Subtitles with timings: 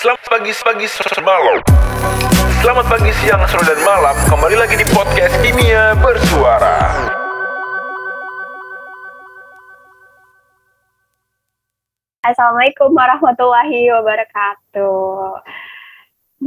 [0.00, 0.86] Selamat pagi, pagi,
[1.20, 1.60] malam.
[2.64, 4.16] Selamat pagi, siang, sore, dan malam.
[4.32, 6.88] Kembali lagi di podcast Kimia Bersuara.
[12.24, 15.44] Assalamualaikum warahmatullahi wabarakatuh.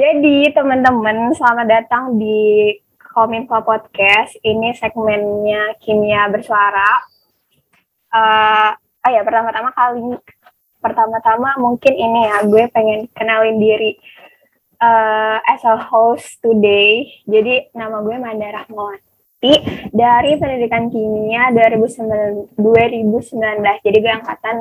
[0.02, 4.34] Jadi teman-teman selamat datang di Kominfo Podcast.
[4.42, 7.06] Ini segmennya Kimia Bersuara.
[8.10, 8.74] Uh,
[9.06, 10.18] oh ya pertama-tama kali
[10.84, 13.96] pertama-tama mungkin ini ya gue pengen kenalin diri
[14.84, 17.08] uh, as a host today.
[17.24, 19.54] Jadi nama gue Manda Rahmawati
[19.96, 22.60] dari Pendidikan Kimia 2019.
[22.60, 23.88] 2019.
[23.88, 24.58] Jadi gue angkatan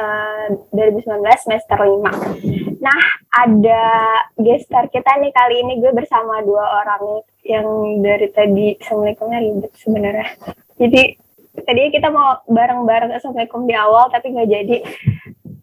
[0.00, 2.80] uh, 2019 semester 5.
[2.80, 3.02] Nah,
[3.36, 3.84] ada
[4.40, 7.66] gestar kita nih kali ini gue bersama dua orang yang
[8.00, 10.28] dari tadi Assalamualaikumnya ribet sebenarnya.
[10.76, 11.25] Jadi
[11.64, 14.82] tadi kita mau bareng-bareng Assalamualaikum di awal tapi nggak jadi.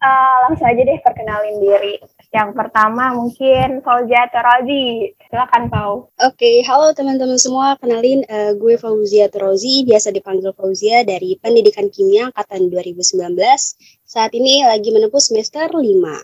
[0.03, 1.95] Uh, langsung aja deh perkenalin diri.
[2.35, 5.15] Yang pertama mungkin Fauzia Torozi.
[5.31, 6.11] Silakan Pau.
[6.19, 7.79] Oke, okay, halo teman-teman semua.
[7.79, 13.31] Kenalin uh, gue Fauzia Torozi, biasa dipanggil Fauzia dari Pendidikan Kimia angkatan 2019.
[14.03, 15.79] Saat ini lagi menempuh semester 5.
[15.79, 16.19] Oke,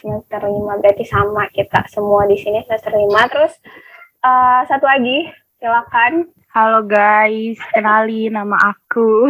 [0.00, 3.32] semester 5 berarti sama kita semua di sini semester 5.
[3.34, 3.52] Terus
[4.24, 5.28] uh, satu lagi,
[5.60, 9.28] silakan Halo guys, kenali nama aku.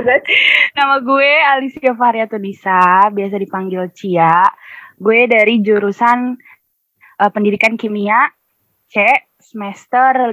[0.80, 4.40] nama gue Alicia Variatodisa, biasa dipanggil Cia.
[4.96, 6.32] Gue dari jurusan
[7.20, 8.32] uh, Pendidikan Kimia
[8.88, 9.04] C
[9.36, 10.32] semester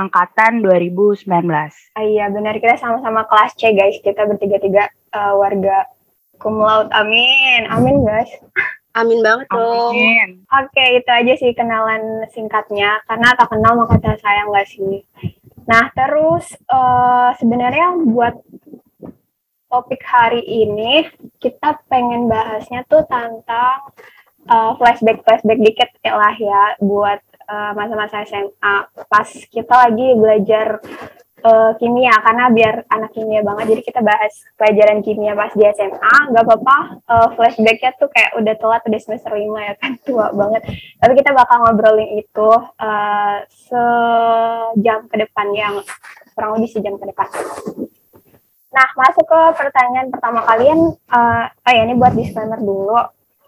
[0.00, 1.28] angkatan 2019.
[1.28, 4.00] Ah, iya, benar kita sama-sama kelas C guys.
[4.00, 5.84] Kita bertiga-tiga uh, warga
[6.40, 6.88] cum laude.
[6.96, 7.68] Amin.
[7.68, 8.32] Amin guys.
[8.96, 9.92] Amin banget dong.
[9.92, 10.48] Amin.
[10.48, 13.04] Oke, itu aja sih kenalan singkatnya.
[13.04, 15.04] Karena tak kenal maka tak sayang gak sih?
[15.72, 18.36] Nah, terus uh, sebenarnya buat
[19.72, 21.08] topik hari ini
[21.40, 23.88] kita pengen bahasnya tuh tentang
[24.52, 28.76] uh, flashback flashback dikit lah ya buat uh, masa-masa SMA
[29.08, 30.76] pas kita lagi belajar
[31.42, 36.14] uh, kimia karena biar anak kimia banget jadi kita bahas pelajaran kimia pas di SMA
[36.32, 36.76] nggak apa-apa
[37.06, 40.62] uh, flashbacknya tuh kayak udah telat udah semester lima ya kan tua banget.
[40.98, 42.50] Tapi kita bakal ngobrolin itu
[42.80, 45.74] uh, sejam ke depan yang
[46.32, 47.28] kurang lebih sejam ke depan.
[48.72, 52.96] Nah masuk ke pertanyaan pertama kalian uh, oh ya ini buat disclaimer dulu.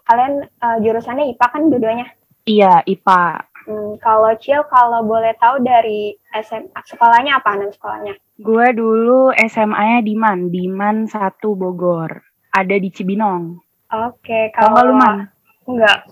[0.05, 2.07] Kalian uh, jurusannya IPA kan dua-duanya?
[2.45, 6.13] Iya IPA Hmm, kalau Cil, kalau boleh tahu dari
[6.43, 8.13] SMA, sekolahnya apa nama sekolahnya?
[8.41, 12.11] Gue dulu SMA-nya di Man, di Man 1 Bogor.
[12.51, 13.59] Ada di Cibinong.
[13.91, 14.91] Oke, okay, kalau...
[14.91, 15.31] lu Man?
[15.69, 16.07] Enggak.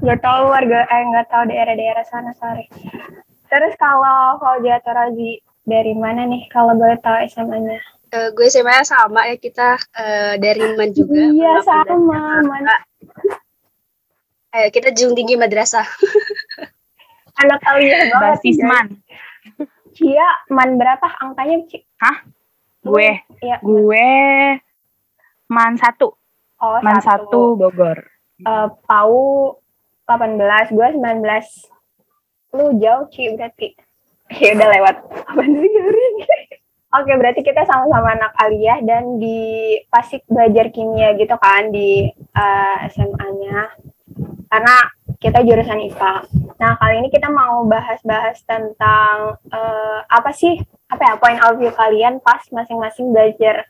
[0.00, 2.66] Enggak tahu warga, eh enggak tahu daerah-daerah sana, sorry.
[3.52, 7.78] Terus kalau Fauzia Razi dari mana nih, kalau boleh tahu SMA-nya?
[8.12, 11.20] Uh, gue SMA sama ya, kita uh, dari Man juga.
[11.20, 12.64] Iya, sama, Man.
[14.52, 15.84] Ayo kita jung tinggi madrasah.
[17.42, 18.38] Anak kalian banget.
[18.38, 18.86] Basis man.
[19.92, 21.84] Cia, man berapa angkanya, Ci?
[22.00, 22.24] Hah?
[22.82, 23.20] Gue.
[23.44, 24.08] Ya, gue
[25.52, 26.16] man satu.
[26.62, 27.98] Oh, man satu, Bogor.
[28.42, 29.58] Uh, Pau
[30.08, 32.56] 18, gue 19.
[32.56, 33.68] Lu jauh, Ci, berarti.
[34.40, 34.96] Ya udah lewat.
[35.28, 35.42] Apa
[37.00, 42.04] Oke, berarti kita sama-sama anak aliyah dan di pasik belajar kimia gitu kan di
[42.36, 43.72] uh, SMA-nya
[44.52, 44.76] karena
[45.22, 46.26] kita jurusan IPA.
[46.58, 50.58] Nah, kali ini kita mau bahas-bahas tentang uh, apa sih
[50.90, 53.64] apa ya point of view kalian pas masing-masing belajar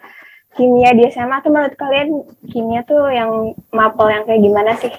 [0.56, 4.92] kimia di SMA tuh menurut kalian kimia tuh yang mapel yang kayak gimana sih?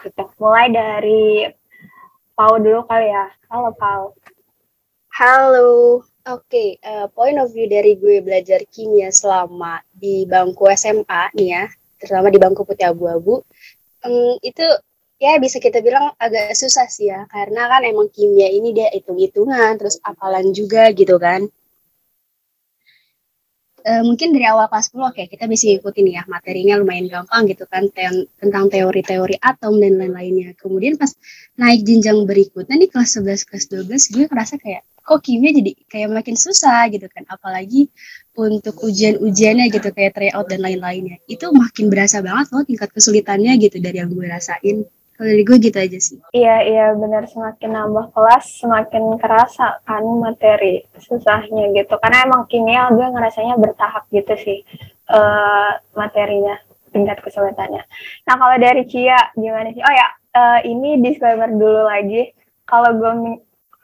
[0.00, 0.24] Gitu.
[0.40, 1.44] Mulai dari
[2.32, 3.28] Pau dulu kali ya.
[3.52, 4.16] Halo Pau.
[5.12, 6.00] Halo.
[6.28, 11.32] Oke, okay, uh, eh, point of view dari gue belajar kimia selama di bangku SMA
[11.32, 11.64] nih ya,
[11.96, 13.40] terutama di bangku putih abu-abu,
[14.04, 14.62] um, itu
[15.20, 19.76] ya bisa kita bilang agak susah sih ya karena kan emang kimia ini dia hitung-hitungan
[19.76, 21.44] terus apalan juga gitu kan.
[23.80, 27.64] E, mungkin dari awal kelas 10 oke kita bisa ikutin ya materinya lumayan gampang gitu
[27.68, 30.56] kan ten tentang teori-teori atom dan lain-lainnya.
[30.56, 31.12] Kemudian pas
[31.60, 36.08] naik jenjang berikutnya di kelas 11 kelas 12 gue ngerasa kayak kok kimia jadi kayak
[36.16, 37.88] makin susah gitu kan apalagi
[38.40, 41.20] untuk ujian-ujiannya gitu kayak tryout dan lain-lainnya.
[41.28, 44.88] Itu makin berasa banget loh tingkat kesulitannya gitu dari yang gue rasain
[45.20, 46.18] kalau dari gue gitu aja sih.
[46.32, 52.00] Iya, iya benar semakin nambah kelas semakin kerasa kan materi susahnya gitu.
[52.00, 54.64] Karena emang kimia gue ngerasanya bertahap gitu sih
[55.12, 56.56] uh, materinya
[56.88, 57.84] tingkat kesulitannya.
[58.24, 59.84] Nah kalau dari Cia gimana sih?
[59.84, 60.08] Oh ya
[60.40, 62.32] uh, ini disclaimer dulu lagi.
[62.64, 63.12] Kalau gue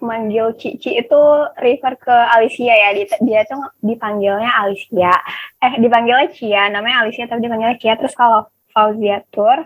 [0.00, 1.20] manggil Cici itu
[1.60, 2.96] refer ke Alicia ya.
[3.20, 5.12] Dia, tuh dipanggilnya Alicia.
[5.60, 6.72] Eh, dipanggilnya Cia.
[6.72, 7.92] Namanya Alicia tapi dipanggilnya Cia.
[8.00, 9.64] Terus kalau Fauzia Tour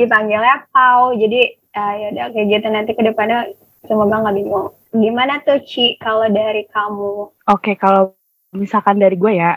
[0.00, 1.12] dipanggilnya Pau.
[1.12, 1.40] Jadi
[1.76, 3.52] uh, ya udah kayak gitu nanti ke depannya
[3.84, 4.68] semoga nggak bingung.
[4.90, 7.12] Gimana tuh Ci kalau dari kamu?
[7.46, 8.16] Oke, kalau
[8.56, 9.54] misalkan dari gue ya,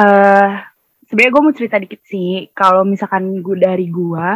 [0.00, 0.48] uh,
[1.04, 2.48] sebenarnya gue mau cerita dikit sih.
[2.56, 4.26] Kalau misalkan gue dari gue,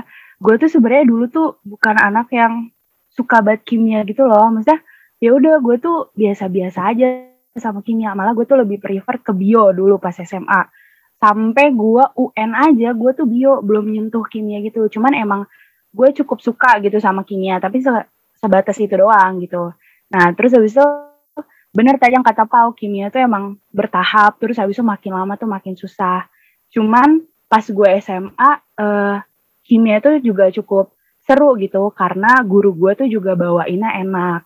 [0.43, 2.69] gue tuh sebenarnya dulu tuh bukan anak yang
[3.13, 4.53] suka banget kimia gitu loh.
[4.53, 4.81] Maksudnya
[5.23, 7.07] ya udah gue tuh biasa-biasa aja
[7.57, 8.13] sama kimia.
[8.13, 10.81] Malah gue tuh lebih prefer ke bio dulu pas SMA.
[11.23, 14.91] Sampai gue UN aja, gue tuh bio belum nyentuh kimia gitu.
[14.91, 15.47] Cuman emang
[15.95, 17.93] gue cukup suka gitu sama kimia, tapi se
[18.43, 19.71] sebatas itu doang gitu.
[20.11, 20.83] Nah terus habis itu
[21.71, 24.43] bener tadi yang kata Pau, kimia tuh emang bertahap.
[24.43, 26.27] Terus habis itu makin lama tuh makin susah.
[26.75, 28.51] Cuman pas gue SMA,
[28.83, 29.23] uh,
[29.63, 30.91] kimia tuh juga cukup
[31.23, 34.43] seru gitu karena guru gue tuh juga bawainnya enak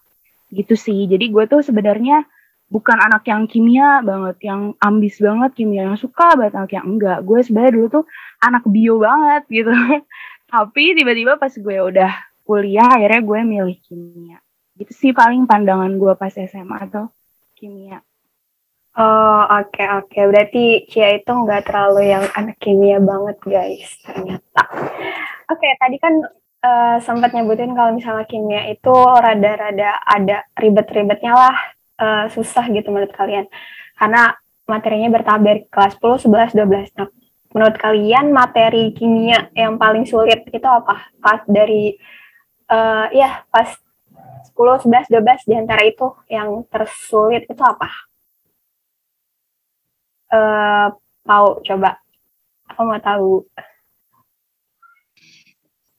[0.52, 2.22] gitu sih jadi gue tuh sebenarnya
[2.66, 7.18] bukan anak yang kimia banget yang ambis banget kimia yang suka banget anak yang enggak.
[7.22, 8.04] Gue sebenarnya dulu tuh
[8.42, 9.70] anak bio banget gitu.
[10.52, 12.12] Tapi tiba-tiba pas gue udah
[12.46, 14.38] kuliah akhirnya gue milih kimia.
[14.76, 17.10] Gitu sih paling pandangan gue pas SMA atau
[17.54, 18.02] kimia.
[18.96, 20.08] Oh oke okay, oke.
[20.08, 20.24] Okay.
[20.24, 24.62] berarti Cia itu nggak terlalu yang anak kimia banget guys ternyata.
[25.46, 26.14] Oke okay, tadi kan
[26.64, 33.12] uh, sempat nyebutin kalau misalnya kimia itu rada-rada ada ribet-ribetnya lah uh, susah gitu menurut
[33.12, 33.48] kalian
[33.96, 36.98] karena materinya bertahap dari kelas 10, 11, 12.
[36.98, 37.08] Nah
[37.54, 41.08] menurut kalian materi kimia yang paling sulit itu apa?
[41.22, 41.96] Pas dari
[42.69, 43.72] uh, ya pas
[44.52, 47.88] 10, 11, 12 di antara itu yang tersulit itu apa?
[50.32, 50.88] uh,
[51.26, 51.98] mau coba
[52.70, 53.31] aku mau tahu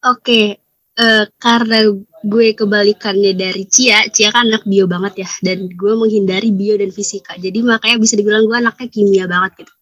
[0.03, 0.59] oke okay.
[0.99, 1.87] uh, karena
[2.25, 4.09] gue kebalikannya dari Cia.
[4.09, 5.29] Cia kan anak bio banget ya.
[5.43, 7.37] Dan gue menghindari bio dan fisika.
[7.37, 9.73] Jadi makanya bisa dibilang gue anaknya kimia banget gitu.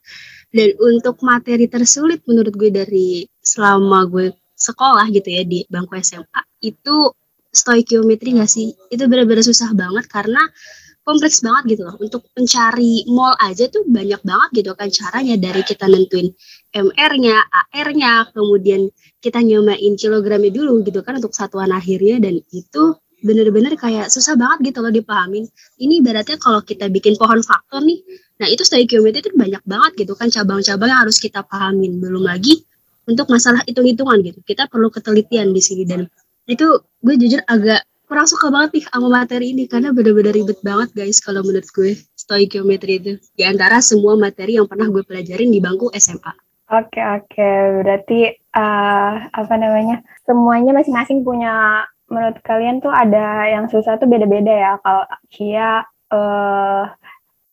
[0.56, 6.42] Dan untuk materi tersulit menurut gue dari selama gue sekolah gitu ya di bangku SMA
[6.64, 7.12] itu
[7.52, 8.72] stoikiometri gak sih?
[8.92, 10.40] Itu benar-benar susah banget karena
[11.06, 15.62] kompleks banget gitu loh untuk mencari mall aja tuh banyak banget gitu kan caranya dari
[15.62, 16.34] kita nentuin
[16.76, 18.90] MR-nya, AR-nya, kemudian
[19.24, 22.84] kita nyobain kilogramnya dulu gitu kan untuk satuan akhirnya dan itu
[23.24, 25.48] bener-bener kayak susah banget gitu loh dipahamin.
[25.80, 28.04] Ini ibaratnya kalau kita bikin pohon faktor nih,
[28.42, 31.98] nah itu stoikiometri itu banyak banget gitu kan cabang-cabang yang harus kita pahamin.
[31.98, 32.66] Belum lagi
[33.08, 34.40] untuk masalah hitung-hitungan gitu.
[34.44, 36.06] Kita perlu ketelitian di sini dan
[36.46, 36.68] itu
[37.02, 41.18] gue jujur agak kurang suka banget nih sama materi ini karena bener-bener ribet banget guys
[41.22, 43.12] kalau menurut gue stoikiometri itu.
[43.34, 46.34] Di antara semua materi yang pernah gue pelajarin di bangku SMA.
[46.74, 47.50] Oke oke.
[47.86, 54.54] Berarti uh, apa namanya semuanya masing-masing punya menurut kalian tuh ada yang susah tuh beda-beda
[54.54, 54.74] ya?
[54.82, 56.84] Kalau Kia uh,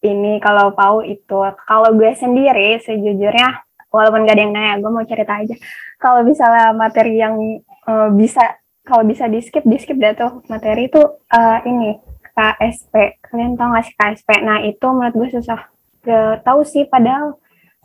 [0.04, 1.44] ini kalau Pau itu.
[1.68, 5.56] Kalau gue sendiri sejujurnya walaupun gak ada yang nanya gue mau cerita aja.
[6.00, 7.36] Kalau misalnya materi yang
[7.84, 10.98] uh, bisa kalau bisa di skip di skip deh tuh materi itu
[11.30, 11.98] uh, ini
[12.32, 15.60] KSP kalian tahu nggak sih KSP nah itu menurut gue susah.
[16.02, 17.38] Gak tahu sih padahal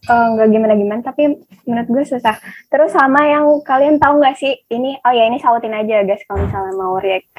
[0.10, 2.36] eh, nggak uh, gimana gimana tapi menurut gue susah.
[2.72, 6.42] Terus sama yang kalian tahu nggak sih ini oh ya ini sautin aja guys kalau
[6.42, 7.30] misalnya mau react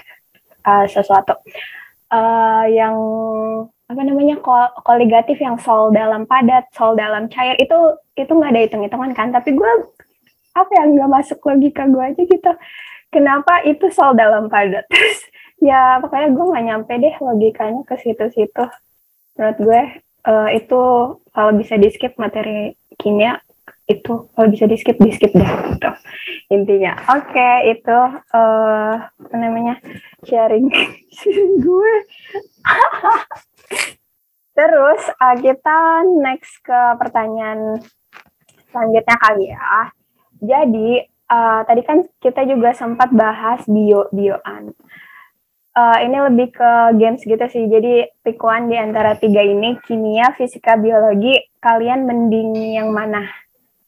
[0.62, 1.34] uh, sesuatu.
[2.08, 2.96] Uh, yang
[3.88, 7.76] apa namanya kol koligatif yang sol dalam padat sol dalam cair itu
[8.20, 9.72] itu nggak ada hitung hitungan kan tapi gue
[10.52, 12.52] apa yang nggak masuk logika gue aja gitu
[13.12, 14.84] kenapa itu soal dalam padat?
[14.92, 15.20] Terus
[15.58, 18.64] ya pokoknya gue nggak nyampe deh logikanya ke situ-situ.
[19.38, 19.82] Menurut gue
[20.28, 20.82] uh, itu
[21.32, 23.38] kalau bisa di skip materi kimia
[23.88, 25.90] itu kalau bisa di skip di skip deh gitu.
[26.52, 26.96] Intinya.
[27.12, 27.98] Oke okay, itu
[28.36, 29.80] uh, apa namanya
[30.28, 30.68] sharing
[31.64, 31.94] gue.
[34.58, 37.78] Terus uh, kita next ke pertanyaan
[38.68, 39.94] selanjutnya kali ya.
[40.38, 40.90] Jadi
[41.28, 44.72] uh, tadi kan kita juga sempat bahas bio bioan.
[45.78, 47.70] Uh, ini lebih ke games gitu sih.
[47.70, 51.38] Jadi one di antara tiga ini kimia, fisika, biologi.
[51.62, 53.22] Kalian mending yang mana?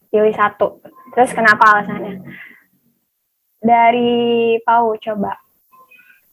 [0.07, 0.79] Pilih satu.
[1.15, 2.23] Terus kenapa alasannya?
[3.59, 5.35] Dari Pau coba.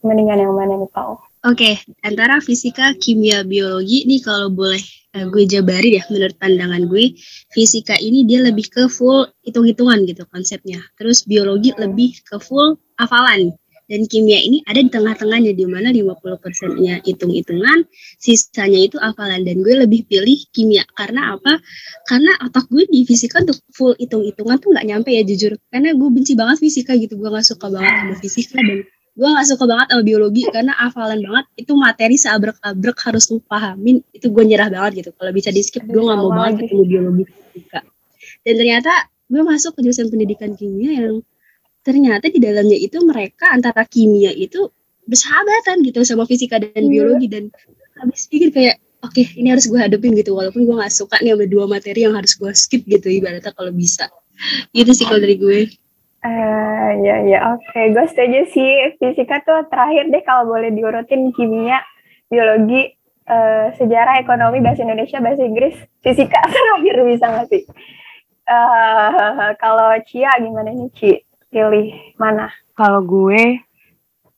[0.06, 1.18] Mendingan yang mana nih Pau?
[1.46, 1.74] Oke, okay,
[2.06, 4.82] antara fisika, kimia, biologi nih kalau boleh
[5.26, 7.18] gue jabari ya menurut pandangan gue
[7.50, 10.78] fisika ini dia lebih ke full hitung-hitungan gitu konsepnya.
[11.02, 13.58] Terus biologi lebih ke full hafalan.
[13.88, 17.88] Dan kimia ini ada di tengah-tengahnya di mana 50 persennya hitung-hitungan,
[18.20, 19.48] sisanya itu hafalan.
[19.48, 20.84] Dan gue lebih pilih kimia.
[20.92, 21.56] Karena apa?
[22.04, 25.56] Karena otak gue di fisika untuk full hitung-hitungan tuh nggak nyampe ya jujur.
[25.72, 28.84] Karena gue benci banget fisika gitu, gue nggak suka banget sama fisika dan
[29.18, 33.98] gue gak suka banget sama biologi karena hafalan banget itu materi seabrek-abrek harus lu pahamin
[34.14, 35.10] itu gue nyerah banget gitu.
[35.18, 37.82] Kalau bisa di skip gue gak mau banget ketemu biologi fisika.
[38.46, 38.94] Dan ternyata
[39.26, 41.26] gue masuk ke jurusan pendidikan kimia yang
[41.82, 44.70] ternyata di dalamnya itu mereka antara kimia itu
[45.10, 46.92] bersahabatan gitu sama fisika dan Iya.
[46.94, 47.50] biologi dan
[47.98, 50.38] habis pikir kayak oke ini harus gue hadapin gitu.
[50.38, 53.74] Walaupun gue gak suka nih sama dua materi yang harus gue skip gitu ibaratnya kalau
[53.74, 54.06] bisa.
[54.78, 55.60] Itu sih kalau dari gue.
[56.22, 58.72] Eh, ya ya oke, gue setuju sih.
[59.02, 61.82] Fisika tuh terakhir deh kalau boleh diurutin kimia,
[62.32, 62.96] biologi,
[63.28, 67.64] eh, sejarah, ekonomi, bahasa Indonesia, bahasa Inggris, fisika terakhir bisa nggak sih?
[68.48, 71.12] Eh, kalau Cia gimana nih Ci?
[71.48, 72.52] Pilih mana?
[72.76, 73.64] Kalau gue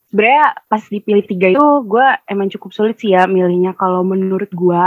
[0.09, 3.73] sebenarnya pas dipilih tiga itu gue emang cukup sulit sih ya milihnya.
[3.77, 4.85] Kalau menurut gue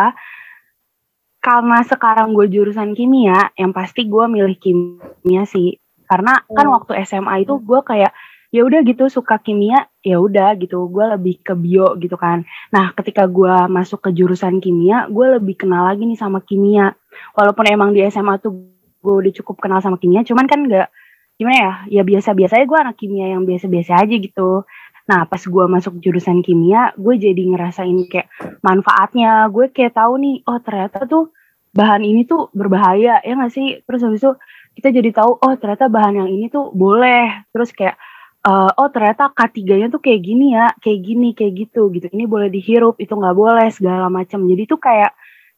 [1.42, 5.81] karena sekarang gue jurusan kimia, yang pasti gue milih kimia sih.
[6.12, 6.74] Karena kan Hmm.
[6.76, 8.12] waktu SMA itu gue kayak
[8.52, 10.84] ya udah gitu suka kimia, ya udah gitu.
[10.92, 12.44] Gue lebih ke bio gitu kan.
[12.68, 16.92] Nah, ketika gue masuk ke jurusan kimia, gue lebih kenal lagi nih sama kimia.
[17.32, 18.52] Walaupun emang di SMA tuh
[19.00, 20.88] gue udah cukup kenal sama kimia, cuman kan nggak
[21.40, 24.62] gimana ya ya biasa-biasa aja gue anak kimia yang biasa-biasa aja gitu
[25.02, 28.30] nah pas gue masuk jurusan kimia gue jadi ngerasain kayak
[28.62, 31.34] manfaatnya gue kayak tahu nih oh ternyata tuh
[31.74, 34.32] bahan ini tuh berbahaya ya nggak sih terus habis itu
[34.76, 37.96] kita jadi tahu oh ternyata bahan yang ini tuh boleh terus kayak
[38.44, 42.48] eh, oh ternyata K3-nya tuh kayak gini ya kayak gini kayak gitu gitu ini boleh
[42.48, 45.12] dihirup itu nggak boleh segala macam jadi tuh kayak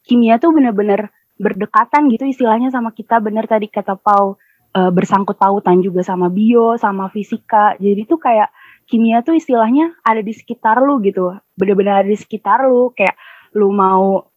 [0.04, 1.08] kimia tuh bener-bener
[1.40, 4.38] berdekatan gitu istilahnya sama kita bener tadi kata Pau
[4.74, 7.74] eh, bersangkut pautan juga sama bio, sama fisika.
[7.78, 8.50] Jadi tuh kayak
[8.86, 11.34] kimia tuh istilahnya ada di sekitar lu gitu.
[11.58, 12.94] Bener-bener ada di sekitar lu.
[12.94, 13.18] Kayak
[13.54, 14.33] lu mau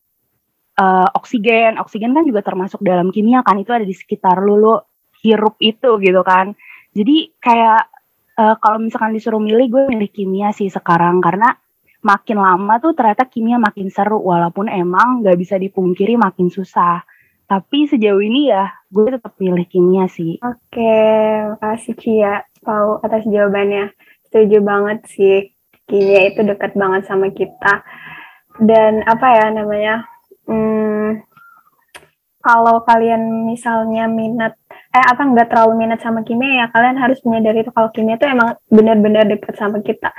[0.77, 3.57] eh, oksigen, oksigen kan juga termasuk dalam kimia kan.
[3.57, 4.75] Itu ada di sekitar lu, lu
[5.25, 6.53] hirup itu gitu kan.
[6.93, 7.81] Jadi kayak
[8.37, 11.19] eh, kalau misalkan disuruh milih, gue milih kimia sih sekarang.
[11.19, 11.51] Karena
[12.05, 14.21] makin lama tuh ternyata kimia makin seru.
[14.21, 17.01] Walaupun emang gak bisa dipungkiri makin susah.
[17.47, 20.35] Tapi sejauh ini ya gue tetap milih kimia sih.
[20.43, 20.99] Oke,
[21.55, 23.95] makasih Cia, Pau atas jawabannya.
[24.27, 25.55] Setuju banget sih,
[25.87, 27.87] kimia itu dekat banget sama kita.
[28.59, 30.03] Dan apa ya namanya?
[30.47, 31.19] Hmm,
[32.39, 34.55] kalau kalian misalnya minat,
[34.95, 38.23] eh apa nggak terlalu minat sama kimia ya kalian harus menyadari itu kalau kimia itu
[38.23, 40.15] emang benar-benar dekat sama kita.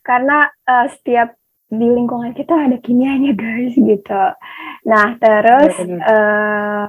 [0.00, 1.36] Karena eh, setiap
[1.68, 4.24] di lingkungan kita ada kimianya guys gitu.
[4.88, 6.84] Nah terus, eh,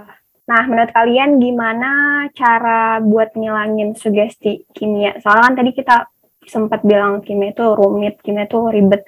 [0.47, 1.89] nah menurut kalian gimana
[2.31, 5.19] cara buat ngilangin sugesti kimia?
[5.19, 5.95] Soalnya kan tadi kita
[6.47, 9.03] sempat bilang kimia itu rumit, kimia itu ribet.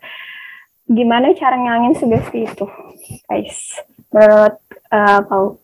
[0.90, 2.66] Gimana cara ngilangin sugesti itu,
[3.30, 3.80] guys?
[4.12, 4.56] Menurut
[4.92, 5.62] eh, Pau,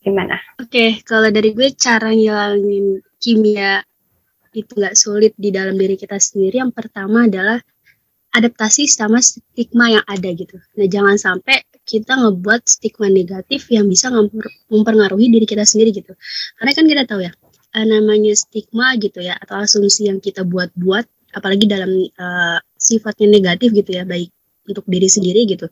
[0.00, 0.38] gimana?
[0.62, 3.82] Oke, kalau dari gue cara ngilangin kimia
[4.56, 6.62] itu nggak sulit di dalam diri kita sendiri.
[6.62, 7.60] Yang pertama adalah
[8.36, 10.56] adaptasi sama stigma yang ada gitu.
[10.76, 14.12] Nah, jangan sampai kita ngebuat stigma negatif yang bisa
[14.68, 16.12] mempengaruhi diri kita sendiri gitu.
[16.60, 17.32] Karena kan kita tahu ya,
[17.76, 23.72] eh, namanya stigma gitu ya, atau asumsi yang kita buat-buat, apalagi dalam eh, sifatnya negatif
[23.72, 24.35] gitu ya, baik
[24.68, 25.66] untuk diri sendiri gitu.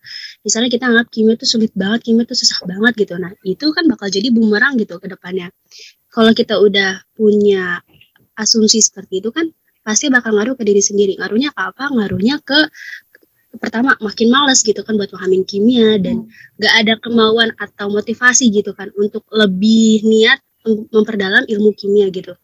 [0.46, 3.14] Misalnya kita anggap kimia itu sulit banget, kimia itu susah banget gitu.
[3.18, 5.50] Nah, itu kan bakal jadi bumerang gitu ke depannya.
[6.08, 7.82] Kalau kita udah punya
[8.38, 9.50] asumsi seperti itu kan
[9.84, 11.18] pasti bakal ngaruh ke diri sendiri.
[11.20, 11.84] Ngaruhnya ke apa?
[11.90, 12.58] Ngaruhnya ke
[13.58, 16.26] pertama makin males gitu kan buat pahamin kimia dan
[16.58, 22.34] gak ada kemauan atau motivasi gitu kan untuk lebih niat mem- memperdalam ilmu kimia gitu.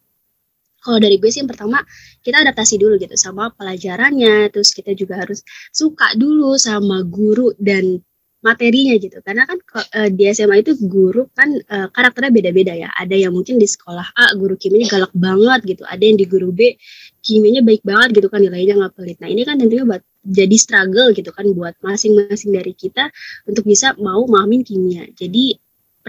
[0.81, 1.85] Kalau dari gue sih yang pertama
[2.25, 8.01] kita adaptasi dulu gitu sama pelajarannya, terus kita juga harus suka dulu sama guru dan
[8.41, 9.21] materinya gitu.
[9.21, 9.61] Karena kan
[10.01, 12.89] eh, di SMA itu guru kan eh, karakternya beda-beda ya.
[12.97, 16.51] Ada yang mungkin di sekolah A guru kimianya galak banget gitu, ada yang di guru
[16.53, 16.75] B
[17.21, 19.17] kimianya baik banget gitu kan nilainya nggak pelit.
[19.21, 23.09] Nah ini kan tentunya buat jadi struggle gitu kan buat masing-masing dari kita
[23.49, 25.09] untuk bisa mau mahamin kimia.
[25.17, 25.57] Jadi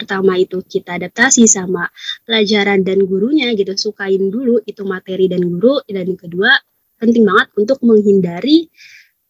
[0.02, 1.86] pertama itu kita adaptasi sama
[2.26, 5.78] pelajaran dan gurunya gitu, sukain dulu itu materi dan guru.
[5.86, 6.52] Dan yang kedua
[6.98, 8.66] penting banget untuk menghindari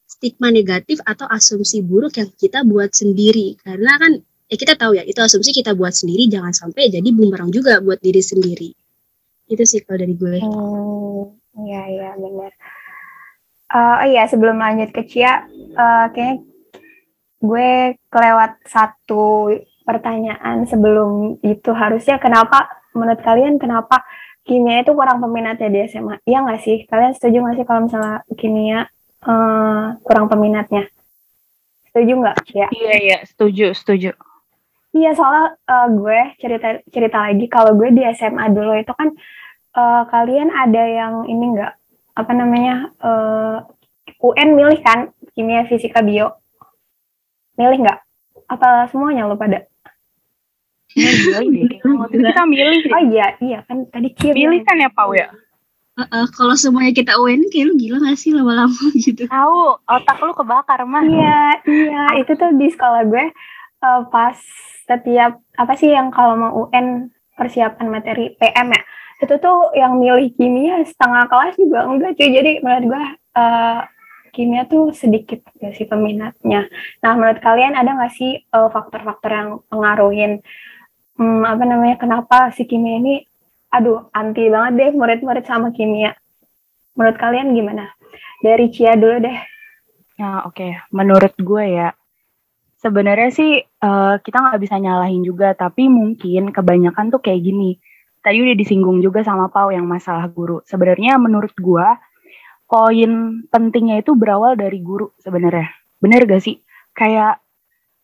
[0.07, 3.59] stigma negatif atau asumsi buruk yang kita buat sendiri.
[3.59, 4.15] Karena kan
[4.47, 7.99] ya kita tahu ya itu asumsi kita buat sendiri jangan sampai jadi bumerang juga buat
[7.99, 8.71] diri sendiri.
[9.51, 10.39] Itu sih kalau dari gue.
[10.39, 11.35] Hmm,
[11.67, 12.51] iya iya benar.
[13.71, 16.43] Eh, oh iya sebelum lanjut ke Cia, eh, kayaknya
[17.41, 19.49] gue kelewat satu
[19.83, 24.03] pertanyaan sebelum itu harusnya kenapa menurut kalian kenapa
[24.45, 26.21] kimia itu kurang peminatnya di SMA?
[26.25, 26.77] Iya nggak sih?
[26.87, 28.79] Kalian setuju nggak sih kalau misalnya kimia
[29.25, 30.87] eh, kurang peminatnya?
[31.91, 32.67] Setuju nggak Cia?
[32.71, 34.11] Iya iya setuju setuju.
[34.91, 39.09] Iya soalnya eh, gue cerita cerita lagi kalau gue di SMA dulu itu kan
[39.77, 41.73] eh, kalian ada yang ini nggak
[42.11, 43.63] apa namanya uh,
[44.19, 46.35] UN milih kan kimia fisika bio
[47.55, 47.99] milih nggak
[48.51, 54.11] apa semuanya lo pada milih deh waktu itu kita milih oh iya iya kan tadi
[54.11, 55.31] kimia milih kan ya Pau ya?
[55.91, 59.27] Uh, uh, kalau semuanya kita UN kayak lu gila gak sih lama-lama gitu?
[59.27, 62.03] Tahu otak lu kebakar mah iya iya.
[62.19, 63.25] Itu tuh di sekolah gue
[63.83, 64.35] uh, pas
[64.87, 68.81] setiap apa sih yang kalau mau UN persiapan materi PM ya
[69.21, 72.29] itu tuh yang milih kimia setengah kelas juga enggak cuy.
[72.33, 73.03] Jadi menurut gue
[73.37, 73.79] uh,
[74.33, 76.65] kimia tuh sedikit gak sih peminatnya.
[77.05, 80.41] Nah menurut kalian ada nggak sih uh, faktor-faktor yang pengaruhin
[81.21, 83.21] hmm, apa namanya kenapa si kimia ini
[83.69, 86.17] aduh anti banget deh murid-murid sama kimia.
[86.97, 87.93] Menurut kalian gimana?
[88.41, 89.37] Dari Cia dulu deh.
[90.17, 90.71] Ya oke, okay.
[90.91, 91.93] menurut gue ya
[92.81, 97.77] sebenarnya sih uh, kita nggak bisa nyalahin juga, tapi mungkin kebanyakan tuh kayak gini.
[98.21, 100.61] Tadi udah disinggung juga sama Pau yang masalah guru.
[100.65, 101.87] Sebenarnya menurut gue
[102.69, 103.11] poin
[103.49, 105.73] pentingnya itu berawal dari guru sebenarnya.
[105.97, 106.61] Bener gak sih?
[106.93, 107.41] Kayak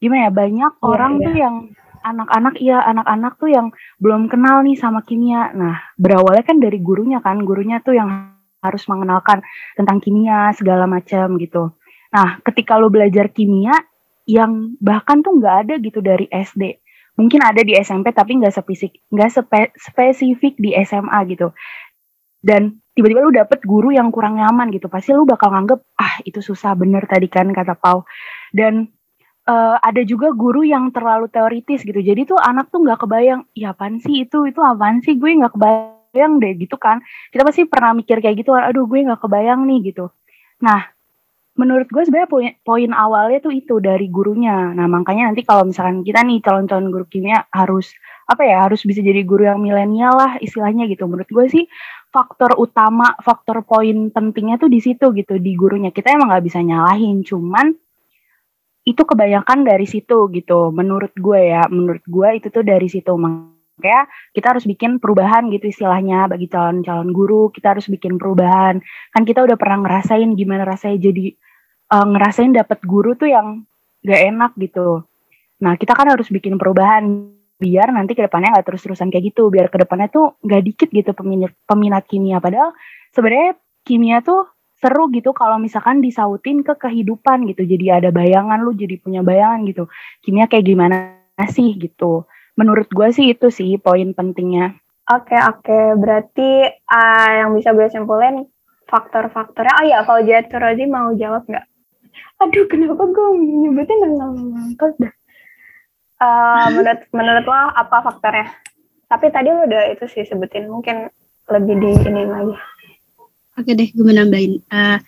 [0.01, 1.25] gimana ya banyak yeah, orang yeah.
[1.25, 1.55] tuh yang
[2.03, 3.67] anak-anak iya anak-anak tuh yang
[4.01, 5.53] belum kenal nih sama kimia.
[5.53, 9.45] Nah, berawalnya kan dari gurunya kan, gurunya tuh yang harus mengenalkan
[9.77, 11.77] tentang kimia segala macam gitu.
[12.13, 13.75] Nah, ketika lo belajar kimia
[14.27, 16.83] yang bahkan tuh nggak ada gitu dari SD.
[17.17, 21.49] Mungkin ada di SMP tapi nggak spesifik nggak spe, spesifik di SMA gitu.
[22.37, 26.37] Dan tiba-tiba lu dapet guru yang kurang nyaman gitu, pasti lu bakal nganggep ah itu
[26.41, 28.05] susah bener tadi kan kata Pau.
[28.53, 28.85] Dan
[29.47, 31.97] uh, ada juga guru yang terlalu teoritis gitu.
[31.97, 35.55] Jadi tuh anak tuh nggak kebayang, ya apaan sih itu, itu apaan sih gue nggak
[35.55, 36.99] kebayang deh gitu kan.
[37.31, 40.11] Kita pasti pernah mikir kayak gitu, aduh gue nggak kebayang nih gitu.
[40.61, 40.83] Nah,
[41.57, 44.75] menurut gue sebenarnya poin, poin awalnya tuh itu dari gurunya.
[44.75, 47.89] Nah, makanya nanti kalau misalkan kita nih calon-calon guru kimia harus
[48.27, 51.07] apa ya, harus bisa jadi guru yang milenial lah istilahnya gitu.
[51.07, 51.65] Menurut gue sih
[52.11, 55.89] faktor utama, faktor poin pentingnya tuh di situ gitu di gurunya.
[55.95, 57.86] Kita emang nggak bisa nyalahin, cuman
[58.87, 60.71] itu kebanyakan dari situ gitu.
[60.71, 63.11] Menurut gue ya menurut gue itu tuh dari situ.
[63.19, 67.51] Makanya kita harus bikin perubahan gitu istilahnya bagi calon-calon guru.
[67.51, 68.79] Kita harus bikin perubahan.
[69.11, 71.35] Kan kita udah pernah ngerasain gimana rasanya jadi
[71.91, 73.67] uh, ngerasain dapat guru tuh yang
[74.07, 75.03] gak enak gitu.
[75.59, 79.51] Nah kita kan harus bikin perubahan biar nanti ke depannya nggak terus-terusan kayak gitu.
[79.51, 82.39] Biar ke depannya tuh nggak dikit gitu peminat peminat kimia.
[82.39, 82.71] Padahal
[83.11, 87.65] sebenarnya kimia tuh seru gitu kalau misalkan disautin ke kehidupan gitu.
[87.65, 89.89] Jadi ada bayangan lu jadi punya bayangan gitu.
[90.21, 90.97] Kimia kayak gimana
[91.49, 92.29] sih gitu?
[92.57, 94.77] Menurut gue sih itu sih poin pentingnya.
[95.07, 95.63] Oke okay, oke.
[95.65, 95.83] Okay.
[95.97, 96.49] berarti
[96.89, 98.45] uh, yang bisa gue simpulin
[98.87, 101.65] faktor-faktornya oh ya kalau jatuh Rozi mau jawab nggak?
[102.43, 105.13] Aduh kenapa gue nyebutin ngangkat dah?
[106.17, 108.47] Uh, menurut menurut lo apa faktornya?
[109.07, 111.09] Tapi tadi lo udah itu sih sebutin mungkin
[111.47, 112.55] lebih di ini lagi
[113.57, 114.61] Oke deh, gue menambahin.
[114.69, 115.01] Uh,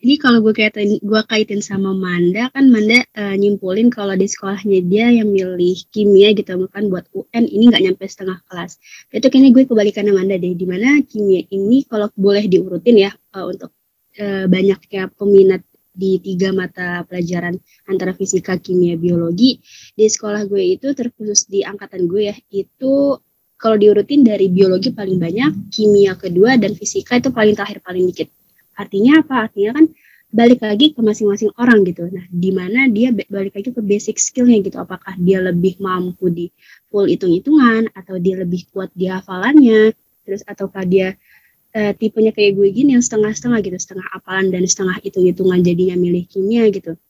[0.00, 4.80] ini kalau gue kaitin, gue kaitin sama Manda, kan Manda uh, nyimpulin kalau di sekolahnya
[4.88, 8.80] dia yang milih kimia gitu, bukan buat UN ini nggak nyampe setengah kelas.
[9.12, 13.12] Itu kayaknya gue kebalikan sama Manda deh, di mana kimia ini kalau boleh diurutin ya
[13.36, 13.76] uh, untuk
[14.16, 15.60] uh, banyaknya peminat
[15.92, 19.60] di tiga mata pelajaran antara fisika, kimia, biologi
[19.92, 23.20] di sekolah gue itu terkhusus di angkatan gue ya itu
[23.64, 28.28] kalau diurutin dari biologi paling banyak, kimia kedua, dan fisika itu paling terakhir paling dikit.
[28.76, 29.48] Artinya apa?
[29.48, 29.84] Artinya kan
[30.28, 32.04] balik lagi ke masing-masing orang gitu.
[32.12, 34.76] Nah, di mana dia balik lagi ke basic skillnya gitu.
[34.76, 36.52] Apakah dia lebih mampu di
[36.92, 39.96] full hitung-hitungan atau dia lebih kuat di hafalannya,
[40.28, 41.16] terus ataukah dia
[41.72, 46.28] uh, tipenya kayak gue gini yang setengah-setengah gitu, setengah hafalan dan setengah hitung-hitungan jadinya milih
[46.28, 47.00] kimia gitu.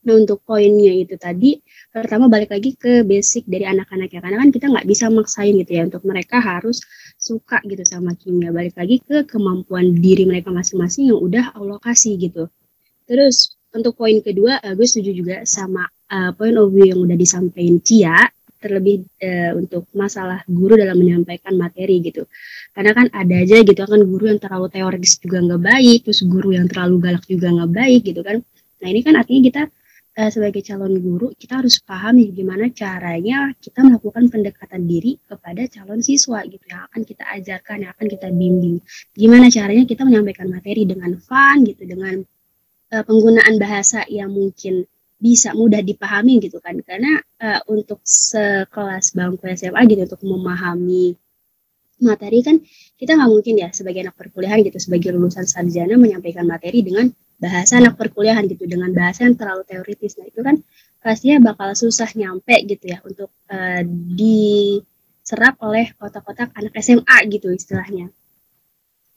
[0.00, 1.60] Nah untuk poinnya itu tadi,
[1.92, 5.72] pertama balik lagi ke basic dari anak-anak ya, karena kan kita nggak bisa maksain gitu
[5.76, 6.80] ya, untuk mereka harus
[7.20, 8.48] suka gitu sama kimia.
[8.48, 12.48] Balik lagi ke kemampuan diri mereka masing-masing yang udah Allah kasih gitu.
[13.04, 17.14] Terus untuk poin kedua, uh, gue setuju juga sama uh, point of view yang udah
[17.14, 18.24] disampaikan Cia,
[18.60, 22.24] terlebih uh, untuk masalah guru dalam menyampaikan materi gitu.
[22.72, 26.56] Karena kan ada aja gitu kan guru yang terlalu teoritis juga nggak baik, terus guru
[26.56, 28.36] yang terlalu galak juga nggak baik gitu kan.
[28.80, 29.62] Nah ini kan artinya kita
[30.20, 35.64] uh, sebagai calon guru kita harus paham nih gimana caranya kita melakukan pendekatan diri kepada
[35.72, 38.84] calon siswa gitu yang akan kita ajarkan akan kita bimbing.
[39.16, 42.20] Gimana caranya kita menyampaikan materi dengan fun gitu dengan
[42.92, 44.84] uh, penggunaan bahasa yang mungkin
[45.20, 46.76] bisa mudah dipahami gitu kan.
[46.84, 51.16] Karena uh, untuk sekelas bangku SMA gitu untuk memahami
[52.00, 52.56] materi kan
[52.96, 57.80] kita nggak mungkin ya sebagai anak perkuliahan gitu sebagai lulusan sarjana menyampaikan materi dengan bahasa
[57.80, 60.20] anak perkuliahan gitu dengan bahasa yang terlalu teoritis.
[60.20, 60.60] Nah itu kan
[61.00, 63.82] pastinya bakal susah nyampe gitu ya untuk uh,
[64.14, 68.12] diserap oleh kotak-kotak anak SMA gitu istilahnya.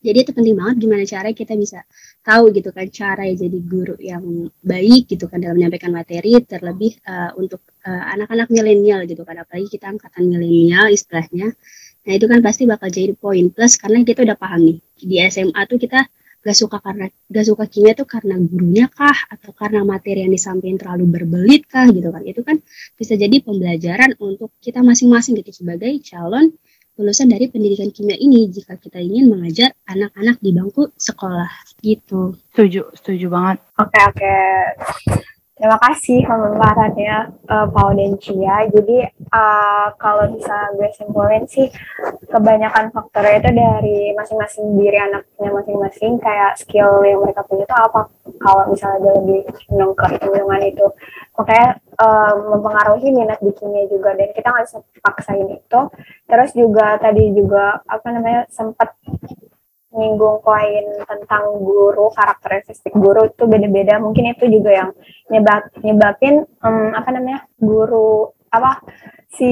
[0.03, 1.79] Jadi itu penting banget gimana cara kita bisa
[2.27, 6.99] tahu gitu kan cara ya jadi guru yang baik gitu kan dalam menyampaikan materi terlebih
[7.07, 9.39] uh, untuk uh, anak-anak milenial gitu kan.
[9.39, 11.55] Apalagi kita angkatan milenial istilahnya.
[12.03, 13.47] Nah itu kan pasti bakal jadi poin.
[13.47, 16.03] Plus karena kita udah paham nih di SMA tuh kita
[16.43, 20.75] gak suka karena gak suka kimia tuh karena gurunya kah atau karena materi yang disampaikan
[20.75, 22.59] terlalu berbelit kah gitu kan itu kan
[22.99, 26.51] bisa jadi pembelajaran untuk kita masing-masing gitu sebagai calon
[26.93, 31.49] lulusan dari pendidikan kimia ini jika kita ingin mengajar anak-anak di bangku sekolah
[31.81, 32.37] gitu.
[32.53, 33.57] Setuju, setuju banget.
[33.81, 34.35] Oke, oke.
[35.63, 38.67] Terima kasih pemaparannya uh, Paul dan Cia.
[38.67, 38.99] Jadi
[39.31, 41.71] uh, kalau bisa gue simpulin sih
[42.27, 48.11] kebanyakan faktornya itu dari masing-masing diri anaknya masing-masing kayak skill yang mereka punya itu apa.
[48.43, 50.87] Kalau misalnya dia lebih senang ke hitung-hitungan itu,
[51.39, 55.79] makanya uh, mempengaruhi minat di kimia juga dan kita nggak bisa paksain itu.
[56.27, 58.99] Terus juga tadi juga apa namanya sempat
[59.93, 64.01] nyinggung poin tentang guru karakteristik guru itu beda-beda.
[64.01, 64.89] Mungkin itu juga yang
[65.29, 68.85] nyebab nyebabin um, apa namanya guru apa
[69.33, 69.49] si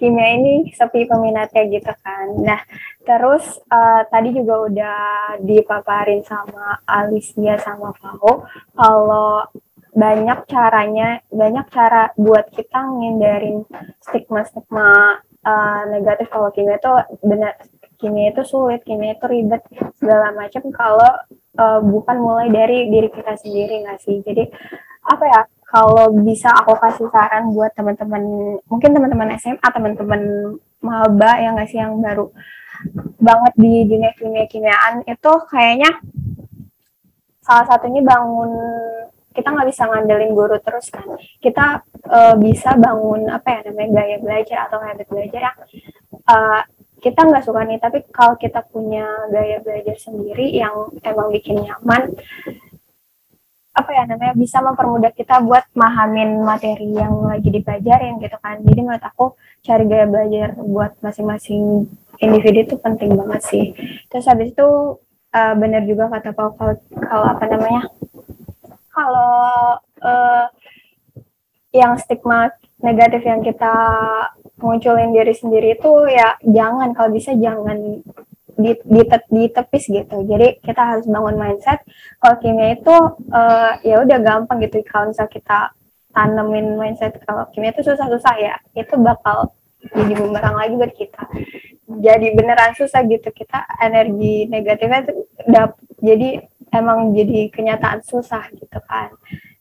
[0.00, 2.26] kimia ini sepi peminatnya gitu kan.
[2.40, 2.60] Nah
[3.04, 5.00] terus uh, tadi juga udah
[5.44, 9.44] dipaparin sama Alicia sama Fao kalau
[9.92, 13.68] banyak caranya banyak cara buat kita ngindarin
[14.00, 17.52] stigma-stigma uh, negatif kalau kimia itu benar
[18.02, 19.62] kimia itu sulit, kimia itu ribet
[19.94, 21.12] segala macam kalau
[21.62, 24.18] uh, bukan mulai dari diri kita sendiri nggak sih.
[24.26, 24.50] Jadi
[25.06, 25.42] apa ya?
[25.72, 28.20] Kalau bisa aku kasih saran buat teman-teman,
[28.68, 30.20] mungkin teman-teman SMA, teman-teman
[30.84, 32.28] maba yang nggak sih yang baru
[33.22, 36.02] banget di dunia kimia kimiaan itu kayaknya
[37.42, 38.50] salah satunya bangun
[39.32, 41.06] kita nggak bisa ngandelin guru terus kan
[41.40, 45.58] kita uh, bisa bangun apa ya namanya gaya belajar atau habit belajar yang
[46.28, 46.62] uh,
[47.02, 52.14] kita nggak suka nih tapi kalau kita punya gaya belajar sendiri yang emang bikin nyaman
[53.72, 58.60] apa ya namanya bisa mempermudah kita buat mahamin materi yang lagi dipelajarin gitu kan.
[58.60, 59.32] Jadi menurut aku
[59.64, 61.88] cari gaya belajar buat masing-masing
[62.20, 63.64] individu itu penting banget sih.
[64.12, 64.68] Terus habis itu
[65.32, 67.82] uh, benar juga kata Paul kalau, kalau apa namanya
[68.92, 70.46] kalau uh,
[71.72, 72.52] yang stigma
[72.84, 73.72] negatif yang kita
[74.62, 78.00] munculin diri sendiri itu ya jangan kalau bisa jangan
[78.52, 80.16] di, di, ditepis gitu.
[80.22, 81.82] Jadi kita harus bangun mindset
[82.22, 82.96] kalau kimia itu
[83.34, 85.74] uh, ya udah gampang gitu kalau misal kita
[86.14, 89.50] tanemin mindset kalau kimia itu susah-susah ya itu bakal
[89.82, 91.24] jadi bumerang lagi buat kita.
[91.92, 95.12] Jadi beneran susah gitu kita energi negatifnya itu
[96.00, 96.28] jadi
[96.72, 99.12] emang jadi kenyataan susah gitu kan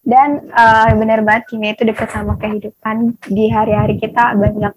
[0.02, 4.74] dan uh, benar banget kimia itu dekat sama kehidupan di hari-hari kita banyak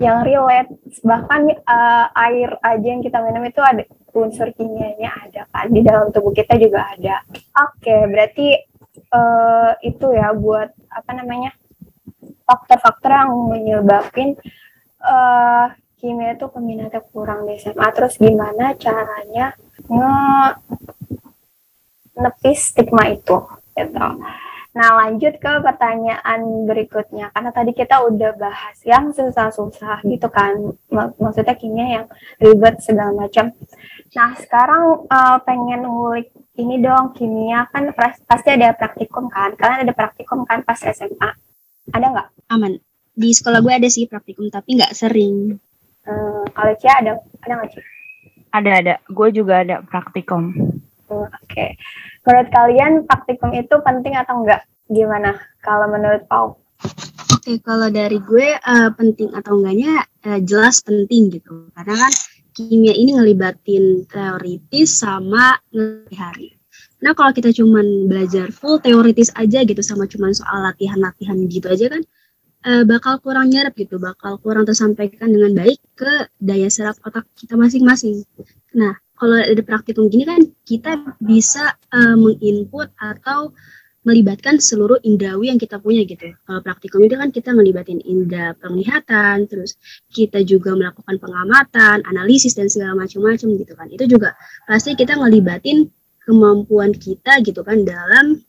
[0.00, 0.72] yang relate.
[1.04, 6.08] Bahkan uh, air aja yang kita minum itu ada unsur kimianya ada kan di dalam
[6.08, 7.20] tubuh kita juga ada.
[7.68, 8.46] Oke okay, berarti
[9.12, 11.52] uh, itu ya buat apa namanya
[12.48, 14.40] faktor-faktor yang menyebabkan
[15.04, 15.68] uh,
[16.00, 19.54] kimia itu peminatnya kurang di SMA terus gimana caranya
[19.86, 20.16] nge
[22.18, 23.36] nepis stigma itu
[23.78, 24.06] gitu
[24.72, 27.28] Nah, lanjut ke pertanyaan berikutnya.
[27.36, 30.72] Karena tadi kita udah bahas yang susah-susah gitu kan.
[31.20, 32.06] Maksudnya kimia yang
[32.40, 33.52] ribet segala macam.
[34.16, 37.92] Nah, sekarang uh, pengen ngulik ini dong kimia kan
[38.24, 39.52] pasti ada praktikum kan.
[39.60, 41.30] Kalian ada praktikum kan pas SMA?
[41.92, 42.28] Ada nggak?
[42.48, 42.80] Aman.
[43.12, 45.60] Di sekolah gue ada sih praktikum, tapi nggak sering.
[46.08, 47.84] Hmm, kalau Cia ada ada nggak Cia?
[48.56, 48.94] Ada ada.
[49.12, 50.56] Gue juga ada praktikum.
[51.12, 51.52] Hmm, Oke.
[51.52, 51.70] Okay.
[52.24, 54.64] Menurut kalian praktikum itu penting atau enggak?
[54.88, 56.56] Gimana kalau menurut Pau?
[57.32, 61.68] Oke, okay, kalau dari gue uh, penting atau enggaknya uh, jelas penting gitu.
[61.76, 62.12] Karena kan
[62.56, 65.58] kimia ini ngelibatin teoritis sama
[66.16, 66.56] hari.
[67.02, 71.90] Nah, kalau kita cuman belajar full teoritis aja gitu sama cuman soal latihan-latihan gitu aja
[71.90, 72.02] kan
[72.66, 77.58] uh, bakal kurang nyerap gitu, bakal kurang tersampaikan dengan baik ke daya serap otak kita
[77.58, 78.22] masing-masing.
[78.78, 83.54] Nah, kalau ada praktikum gini kan kita bisa uh, menginput atau
[84.02, 86.34] melibatkan seluruh indrawi yang kita punya gitu.
[86.42, 89.78] Kalau praktikum itu kan kita ngelibatin indera penglihatan, terus
[90.10, 93.86] kita juga melakukan pengamatan, analisis dan segala macam-macam gitu kan.
[93.94, 94.34] Itu juga
[94.66, 95.86] pasti kita ngelibatin
[96.26, 98.42] kemampuan kita gitu kan dalam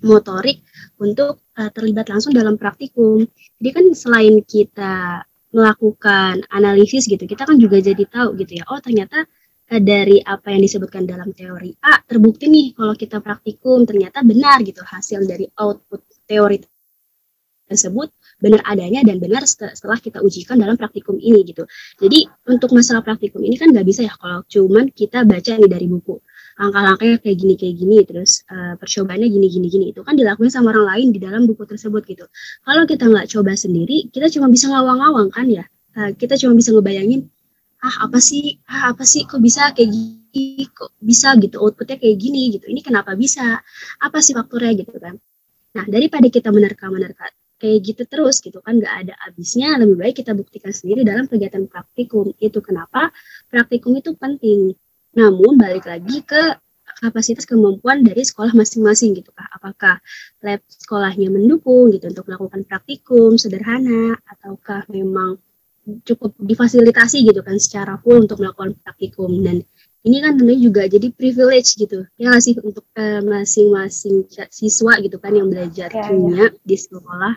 [0.00, 0.64] motorik
[0.96, 3.28] untuk uh, terlibat langsung dalam praktikum.
[3.60, 8.64] Jadi kan selain kita melakukan analisis gitu, kita kan juga jadi tahu gitu ya.
[8.72, 9.28] Oh ternyata
[9.78, 14.82] dari apa yang disebutkan dalam teori A terbukti nih kalau kita praktikum ternyata benar gitu
[14.82, 16.58] hasil dari output teori
[17.70, 18.10] tersebut
[18.42, 21.62] benar adanya dan benar setelah kita ujikan dalam praktikum ini gitu.
[22.02, 25.86] Jadi untuk masalah praktikum ini kan nggak bisa ya kalau cuman kita baca nih dari
[25.86, 26.18] buku
[26.60, 30.76] langkah-langkahnya kayak gini kayak gini terus uh, percobaannya gini gini gini itu kan dilakukan sama
[30.76, 32.26] orang lain di dalam buku tersebut gitu.
[32.66, 35.64] Kalau kita nggak coba sendiri, kita cuma bisa ngawang-ngawang kan ya.
[35.96, 37.32] Uh, kita cuma bisa ngebayangin
[37.86, 38.60] ah apa sih?
[38.68, 39.24] Ah apa sih?
[39.28, 40.68] Kok bisa kayak gini?
[40.70, 41.56] Kok bisa gitu?
[41.62, 42.66] Outputnya kayak gini gitu.
[42.68, 43.60] Ini kenapa bisa?
[44.04, 44.72] Apa sih faktornya?
[44.80, 45.16] Gitu kan.
[45.76, 50.32] Nah daripada kita menerka-menerka kayak gitu terus gitu kan nggak ada habisnya lebih baik kita
[50.32, 52.32] buktikan sendiri dalam kegiatan praktikum.
[52.40, 53.12] Itu kenapa?
[53.52, 54.72] Praktikum itu penting.
[55.16, 56.56] Namun balik lagi ke
[57.00, 59.46] kapasitas kemampuan dari sekolah masing-masing gitu kah?
[59.56, 60.00] Apakah
[60.44, 65.38] lab sekolahnya mendukung gitu untuk melakukan praktikum sederhana ataukah memang
[66.06, 69.66] cukup difasilitasi gitu kan secara full untuk melakukan praktikum dan
[70.00, 72.08] ini kan tentunya juga jadi privilege gitu.
[72.16, 72.56] Ya sih?
[72.56, 76.56] Untuk eh, masing-masing uh, siswa gitu kan yang belajar ya, kimia ya.
[76.64, 77.36] di sekolah.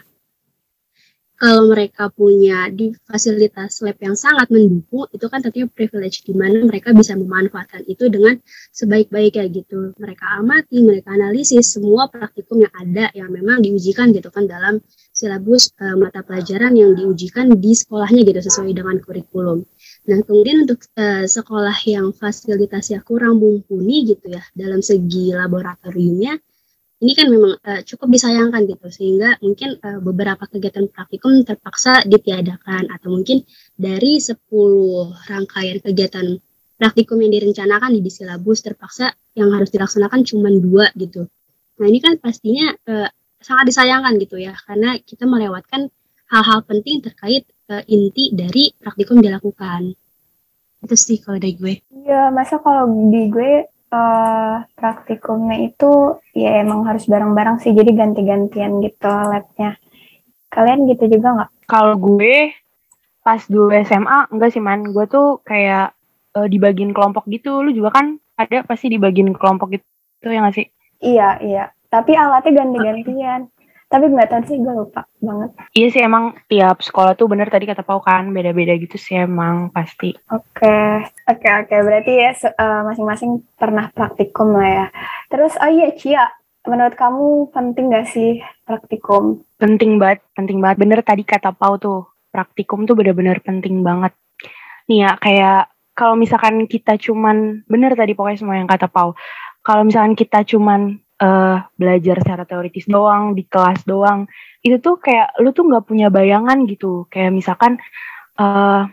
[1.44, 6.64] Kalau mereka punya di fasilitas lab yang sangat mendukung itu kan tentunya privilege di mana
[6.64, 8.40] mereka bisa memanfaatkan itu dengan
[8.72, 9.92] sebaik-baiknya gitu.
[10.00, 14.80] Mereka amati mereka analisis semua praktikum yang ada yang memang diujikan gitu kan dalam
[15.14, 19.62] silabus uh, mata pelajaran yang diujikan di sekolahnya gitu sesuai dengan kurikulum.
[20.10, 26.42] Nah kemudian untuk uh, sekolah yang fasilitasnya kurang mumpuni gitu ya dalam segi laboratoriumnya
[27.04, 32.88] ini kan memang uh, cukup disayangkan gitu sehingga mungkin uh, beberapa kegiatan praktikum terpaksa ditiadakan
[32.88, 33.44] atau mungkin
[33.76, 34.40] dari 10
[35.28, 36.40] rangkaian kegiatan
[36.80, 41.28] praktikum yang direncanakan di silabus terpaksa yang harus dilaksanakan cuma dua gitu.
[41.80, 43.12] Nah ini kan pastinya uh,
[43.44, 45.92] sangat disayangkan gitu ya karena kita melewatkan
[46.32, 49.94] hal-hal penting terkait uh, inti dari praktikum dilakukan.
[50.82, 51.76] Itu sih kalau dari gue.
[51.94, 58.82] Iya masa kalau di gue uh, praktikumnya itu ya emang harus bareng-bareng sih jadi ganti-gantian
[58.82, 59.78] gitu labnya.
[60.50, 61.52] Kalian gitu juga nggak?
[61.70, 62.52] Kalau gue
[63.24, 64.90] pas dulu SMA enggak sih man.
[64.92, 65.94] Gue tuh kayak
[66.36, 67.62] uh, dibagiin kelompok gitu.
[67.62, 70.68] Lu juga kan ada pasti dibagiin kelompok gitu ya nggak sih?
[71.04, 73.54] Iya iya tapi alatnya ganti-gantian.
[73.86, 75.54] Tapi nggak tahu sih gue lupa banget.
[75.78, 79.70] Iya sih emang tiap sekolah tuh bener tadi kata Pau kan beda-beda gitu sih emang
[79.70, 80.18] pasti.
[80.34, 80.66] Oke.
[80.66, 81.06] Okay.
[81.30, 81.70] oke okay, oke.
[81.70, 81.80] Okay.
[81.86, 84.86] berarti ya uh, masing-masing pernah praktikum lah ya.
[85.30, 86.26] Terus oh iya Cia
[86.66, 89.46] menurut kamu penting gak sih praktikum?
[89.62, 90.82] Penting banget penting banget.
[90.82, 94.18] Bener tadi kata Pau tuh praktikum tuh bener-bener penting banget.
[94.90, 99.14] Nih ya kayak kalau misalkan kita cuman bener tadi pokoknya semua yang kata Pau.
[99.62, 104.28] Kalau misalkan kita cuman uh, belajar secara teoritis doang di kelas doang.
[104.60, 107.08] Itu tuh kayak lu tuh nggak punya bayangan gitu.
[107.08, 107.80] Kayak misalkan
[108.36, 108.92] uh,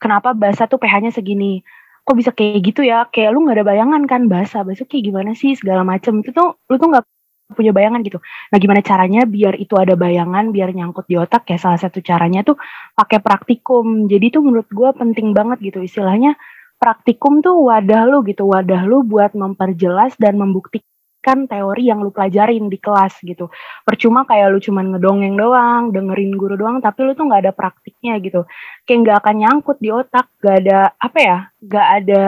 [0.00, 1.60] kenapa bahasa tuh pH-nya segini?
[2.02, 3.06] Kok bisa kayak gitu ya?
[3.12, 6.24] Kayak lu nggak ada bayangan kan bahasa bahasa kayak gimana sih segala macem.
[6.24, 7.04] Itu tuh lu tuh nggak
[7.52, 8.18] punya bayangan gitu.
[8.48, 11.44] Nah, gimana caranya biar itu ada bayangan, biar nyangkut di otak?
[11.52, 12.56] Ya salah satu caranya tuh
[12.96, 14.08] pakai praktikum.
[14.08, 15.84] Jadi tuh menurut gue penting banget gitu.
[15.84, 16.32] Istilahnya
[16.80, 20.91] praktikum tuh wadah lu gitu, wadah lu buat memperjelas dan membuktikan
[21.22, 23.46] kan teori yang lu pelajarin di kelas gitu.
[23.86, 28.18] Percuma kayak lu cuman ngedongeng doang, dengerin guru doang, tapi lu tuh nggak ada praktiknya
[28.18, 28.42] gitu.
[28.84, 32.22] Kayak nggak akan nyangkut di otak, nggak ada apa ya, nggak ada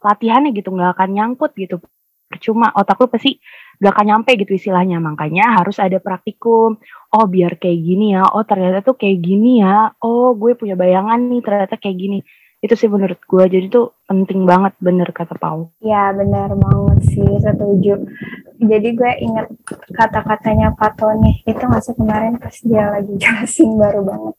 [0.00, 1.76] latihannya gitu, nggak akan nyangkut gitu.
[2.28, 3.36] Percuma otak lu pasti
[3.78, 4.96] nggak akan nyampe gitu istilahnya.
[4.98, 6.80] Makanya harus ada praktikum.
[7.12, 11.20] Oh biar kayak gini ya, oh ternyata tuh kayak gini ya, oh gue punya bayangan
[11.20, 12.20] nih ternyata kayak gini
[12.58, 17.30] itu sih menurut gue jadi tuh penting banget bener kata Pau ya benar banget sih
[17.38, 17.94] setuju.
[18.58, 19.46] Jadi gue inget
[19.94, 21.46] kata-katanya Pak Tony.
[21.46, 24.34] Itu masih kemarin pas dia lagi jelasin baru banget.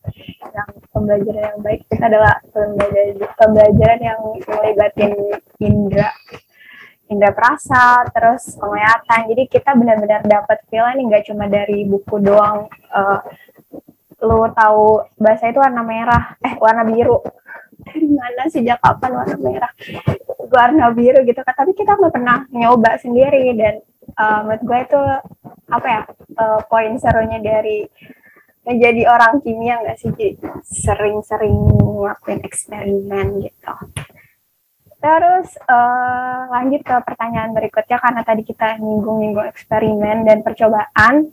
[0.52, 5.12] Yang pembelajaran yang baik itu adalah pembelajaran pembelajaran yang melibatin
[5.64, 6.12] indra
[7.10, 9.20] indra perasa terus penglihatan.
[9.32, 12.68] Jadi kita benar-benar dapat feel nih nggak cuma dari buku doang.
[12.92, 13.24] Uh,
[14.20, 17.24] lu tahu bahasa itu warna merah eh warna biru
[17.86, 19.74] dari mana sejak kapan warna merah?
[20.50, 21.56] Warna biru gitu kan.
[21.56, 23.56] Tapi kita nggak pernah nyoba sendiri.
[23.56, 23.76] Dan
[24.18, 25.02] uh, menurut gue itu
[25.70, 26.02] apa ya
[26.42, 27.86] uh, poin serunya dari
[28.66, 30.12] menjadi orang kimia nggak sih?
[30.66, 33.76] Sering-sering ngelakuin eksperimen gitu.
[35.00, 37.98] Terus uh, lanjut ke pertanyaan berikutnya.
[38.02, 41.32] Karena tadi kita nyinggung-nyinggung eksperimen dan percobaan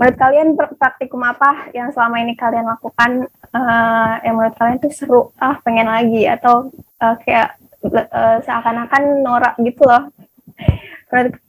[0.00, 5.20] menurut kalian praktikum apa yang selama ini kalian lakukan uh, yang menurut kalian tuh seru?
[5.36, 6.24] Ah pengen lagi.
[6.24, 6.72] Atau
[7.04, 10.08] uh, kayak uh, seakan-akan norak gitu loh.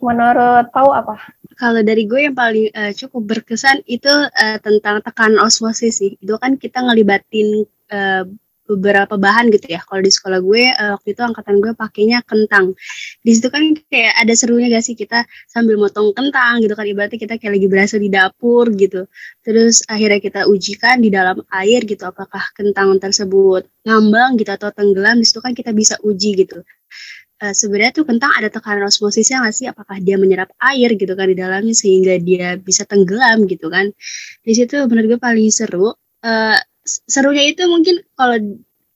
[0.03, 1.15] Menurut tahu apa?
[1.55, 6.19] Kalau dari gue yang paling uh, cukup berkesan itu uh, tentang tekanan osmosis sih.
[6.19, 8.27] Itu kan kita ngelibatin uh,
[8.77, 9.83] beberapa bahan gitu ya.
[9.83, 12.73] Kalau di sekolah gue uh, waktu itu angkatan gue pakainya kentang.
[13.21, 17.19] Di situ kan kayak ada serunya gak sih kita sambil motong kentang gitu kan ibaratnya
[17.19, 19.05] kita kayak lagi berasa di dapur gitu.
[19.43, 25.19] Terus akhirnya kita ujikan di dalam air gitu apakah kentang tersebut ngambang gitu atau tenggelam.
[25.19, 26.63] Di situ kan kita bisa uji gitu.
[27.41, 29.65] Uh, sebenarnya tuh kentang ada tekanan osmosisnya nggak sih?
[29.65, 33.89] Apakah dia menyerap air gitu kan di dalamnya sehingga dia bisa tenggelam gitu kan?
[34.45, 35.89] Di situ menurut gue paling seru.
[36.21, 36.53] Uh,
[36.85, 38.37] serunya itu mungkin kalau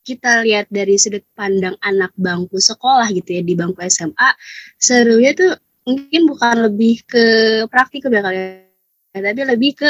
[0.06, 4.30] kita lihat dari sudut pandang anak bangku sekolah gitu ya di bangku SMA
[4.78, 7.26] serunya tuh mungkin bukan lebih ke
[7.70, 9.90] praktikum ya ya tapi lebih ke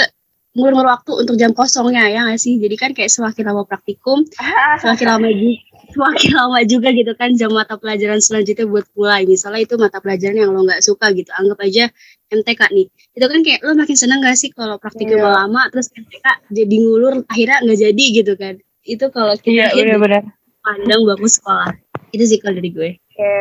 [0.56, 2.58] ngurung waktu untuk jam kosongnya ya nggak sih?
[2.58, 4.24] Jadi kan kayak semakin lama praktikum
[4.82, 9.28] semakin lama juga semakin lama juga gitu kan jam mata pelajaran selanjutnya buat mulai.
[9.28, 11.92] Misalnya itu mata pelajaran yang lo nggak suka gitu anggap aja
[12.34, 12.88] MTK nih.
[13.14, 15.46] Itu kan kayak lo makin seneng gak sih kalau praktikum yeah.
[15.46, 18.56] lama terus MTK jadi ngulur akhirnya nggak jadi gitu kan?
[18.82, 20.24] Itu kalau kita yeah, bener,
[20.64, 21.76] pandang bagus sekolah.
[22.16, 22.90] Itu sih kalau dari gue.
[22.96, 23.36] Oke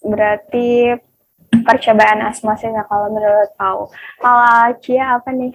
[0.00, 0.96] berarti
[1.66, 3.90] percobaan asmosis ya kalau menurut kau
[4.22, 5.52] kalau Cia apa nih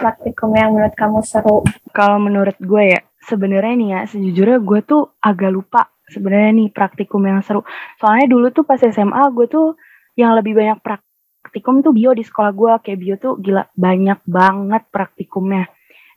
[0.00, 1.60] praktikum yang menurut kamu seru?
[1.92, 7.20] Kalau menurut gue ya, sebenarnya nih ya, sejujurnya gue tuh agak lupa sebenarnya nih praktikum
[7.28, 7.60] yang seru.
[8.00, 9.76] Soalnya dulu tuh pas SMA gue tuh
[10.16, 12.72] yang lebih banyak praktikum tuh bio di sekolah gue.
[12.80, 15.68] Kayak bio tuh gila banyak banget praktikumnya.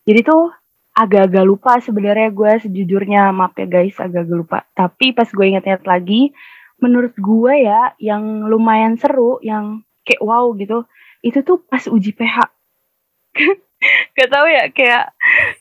[0.07, 0.49] Jadi tuh
[0.93, 4.59] agak-agak lupa sebenarnya gue sejujurnya maaf ya guys agak-agak lupa.
[4.73, 6.21] Tapi pas gue inget-inget lagi,
[6.81, 10.85] menurut gue ya yang lumayan seru, yang kayak wow gitu,
[11.25, 12.37] itu tuh pas uji PH.
[14.17, 15.03] gak tahu ya kayak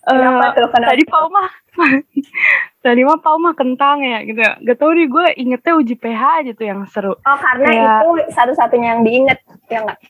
[0.04, 0.68] kenapa uh, tuh?
[0.70, 1.50] Kenapa tadi Pau mah
[2.85, 4.52] tadi mah Pau mah kentang ya gitu ya.
[4.61, 7.14] Gak tau nih gue ingetnya uji PH aja tuh yang seru.
[7.16, 9.98] Oh karena kayak, itu satu-satunya yang diinget ya nggak?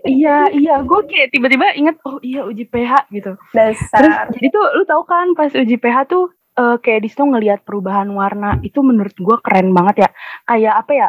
[0.00, 3.36] Iya iya gue kayak tiba-tiba inget oh iya uji PH gitu.
[3.52, 4.00] Dasar.
[4.00, 7.62] terus jadi tuh lu tau kan pas uji PH tuh uh, kayak di situ ngelihat
[7.68, 10.10] perubahan warna itu menurut gue keren banget ya.
[10.48, 11.08] Kayak apa ya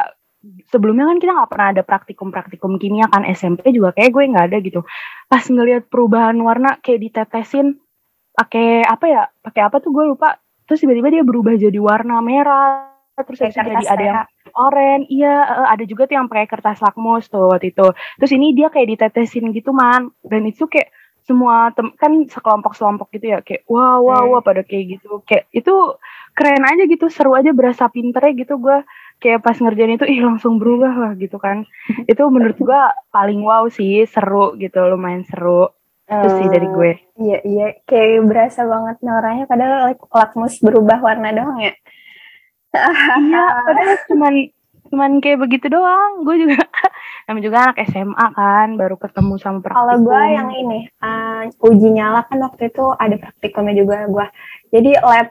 [0.68, 4.58] sebelumnya kan kita nggak pernah ada praktikum-praktikum kimia kan SMP juga kayak gue nggak ada
[4.58, 4.80] gitu.
[5.30, 7.78] Pas ngelihat perubahan warna kayak ditetesin
[8.32, 10.38] pakai apa ya pakai apa tuh gue lupa.
[10.66, 14.20] Terus tiba-tiba dia berubah jadi warna merah terus habis jadi ada yang
[14.56, 17.86] oranye iya ada juga tuh yang pakai kertas lakmus tuh waktu itu.
[18.18, 20.10] Terus ini dia kayak ditetesin gitu man.
[20.26, 20.90] Dan itu kayak
[21.22, 25.22] semua tem kan sekelompok sekelompok gitu ya kayak wah wah wah pada kayak gitu.
[25.22, 25.74] Kayak itu
[26.34, 28.78] keren aja gitu seru aja berasa pinternya gitu gue
[29.22, 31.62] kayak pas ngerjain itu ih langsung berubah lah gitu kan.
[32.10, 35.70] Itu menurut gua paling wow sih seru gitu lumayan seru.
[36.10, 36.92] Itu sih dari gue.
[37.22, 37.66] iya iya.
[37.88, 41.72] Kayak berasa banget noranya padahal lakmus berubah warna doang ya.
[42.74, 44.34] Iya padahal cuman
[44.92, 46.26] cuman kayak begitu doang.
[46.26, 46.58] Gue juga
[47.26, 51.88] namanya juga anak SMA kan baru ketemu sama praktikum kalau gue yang ini uh, uji
[51.94, 54.26] nyala kan waktu itu ada praktikumnya juga gue
[54.74, 55.28] jadi lab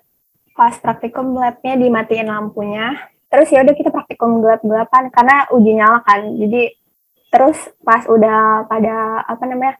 [0.55, 2.95] pas praktikum labnya dimatiin lampunya
[3.31, 6.35] terus ya udah kita praktikum gelap-gelapan karena uji nyala kan.
[6.35, 6.75] Jadi
[7.31, 9.79] terus pas udah pada apa namanya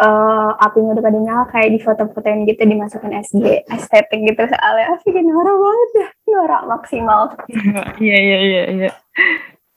[0.00, 4.96] uh, apinya udah pada nyala kayak di foto-fotoin gitu dimasukin SG estetik gitu soalnya.
[4.96, 7.20] Asik norak banget ya norak maksimal.
[8.02, 8.90] Iya iya iya iya.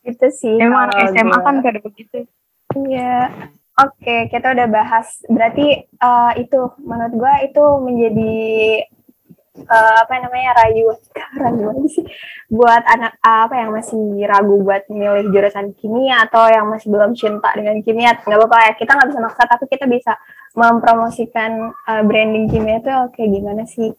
[0.07, 1.43] Itu sih emang SMA gue.
[1.43, 2.17] kan gak begitu.
[2.79, 3.27] Iya.
[3.81, 5.19] Oke okay, kita udah bahas.
[5.27, 8.35] Berarti uh, itu menurut gue itu menjadi
[9.57, 10.87] uh, apa namanya rayu
[11.41, 12.05] rayu sih?
[12.51, 17.51] Buat anak apa yang masih ragu buat milih jurusan kimia atau yang masih belum cinta
[17.55, 18.71] dengan kimia nggak apa-apa ya.
[18.79, 20.13] Kita nggak bisa maksa tapi kita bisa
[20.55, 23.91] mempromosikan uh, branding kimia itu kayak gimana sih?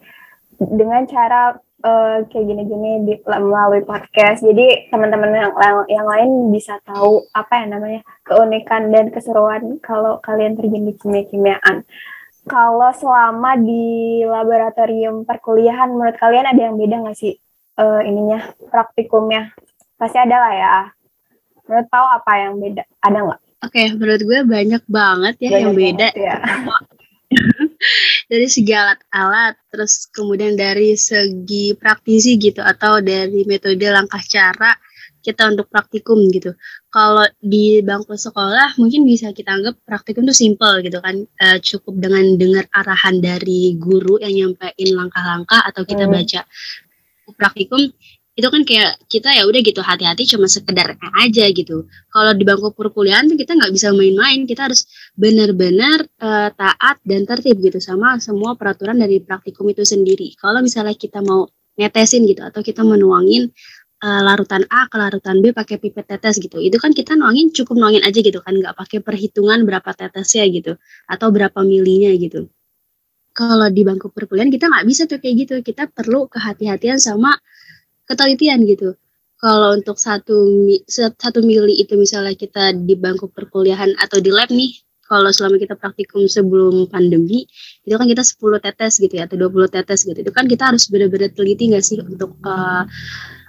[0.63, 4.41] Dengan cara uh, kayak gini-gini melalui podcast.
[4.47, 5.53] Jadi teman-teman yang
[5.91, 11.85] yang lain bisa tahu apa ya namanya keunikan dan keseruan kalau kalian terjun di kimia-kimiaan
[12.47, 17.39] kalau selama di laboratorium perkuliahan menurut kalian ada yang beda nggak sih
[17.79, 19.55] uh, ininya praktikumnya?
[19.95, 20.77] Pasti ada lah ya.
[21.71, 22.83] Menurut tahu apa yang beda?
[22.99, 23.41] Ada nggak?
[23.63, 26.37] Oke okay, menurut gue banyak banget ya banyak yang beda ya.
[28.33, 34.75] dari segi alat-alat terus kemudian dari segi praktisi gitu atau dari metode langkah cara
[35.23, 36.59] kita untuk praktikum gitu.
[36.93, 41.97] Kalau di bangku sekolah mungkin bisa kita anggap praktikum itu simple gitu kan, e, cukup
[41.97, 46.13] dengan dengar arahan dari guru yang nyampein langkah-langkah atau kita hmm.
[46.13, 46.41] baca
[47.33, 47.81] praktikum
[48.33, 51.85] itu kan kayak kita ya udah gitu hati-hati cuma sekedar aja gitu.
[52.09, 57.29] Kalau di bangku perkuliahan tuh kita nggak bisa main-main, kita harus benar-benar uh, taat dan
[57.29, 60.33] tertib gitu sama semua peraturan dari praktikum itu sendiri.
[60.41, 61.45] Kalau misalnya kita mau
[61.77, 63.53] netesin gitu atau kita menuangin
[64.03, 66.59] larutan A ke larutan B pakai pipet tetes gitu.
[66.59, 70.73] Itu kan kita nuangin cukup nuangin aja gitu kan, nggak pakai perhitungan berapa tetesnya gitu.
[71.07, 72.51] Atau berapa milinya gitu.
[73.33, 75.55] kalau di bangku perkuliahan kita nggak bisa tuh kayak gitu.
[75.65, 77.33] Kita perlu kehati-hatian sama
[78.05, 78.93] ketelitian gitu.
[79.41, 80.37] Kalau untuk satu
[80.89, 84.71] satu mili itu misalnya kita di bangku perkuliahan atau di lab nih
[85.03, 87.45] kalau selama kita praktikum sebelum pandemi
[87.85, 90.19] itu kan kita 10 tetes gitu ya atau 20 tetes gitu.
[90.19, 92.85] Itu kan kita harus benar-benar teliti nggak sih untuk uh,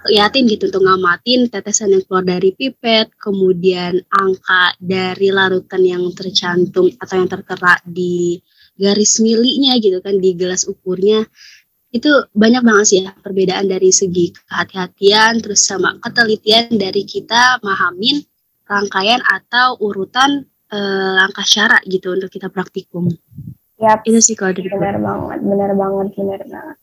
[0.08, 6.92] liatin gitu untuk ngamatin tetesan yang keluar dari pipet kemudian angka dari larutan yang tercantum
[7.00, 8.38] atau yang tertera di
[8.74, 11.24] garis milinya gitu kan di gelas ukurnya
[11.94, 18.18] itu banyak banget sih ya perbedaan dari segi kehati-hatian terus sama ketelitian dari kita mahamin
[18.66, 20.42] rangkaian atau urutan
[20.74, 23.12] uh, langkah syarat gitu untuk kita praktikum.
[23.78, 26.76] Yap, itu sih kalau dari benar banget, benar banget, benar banget.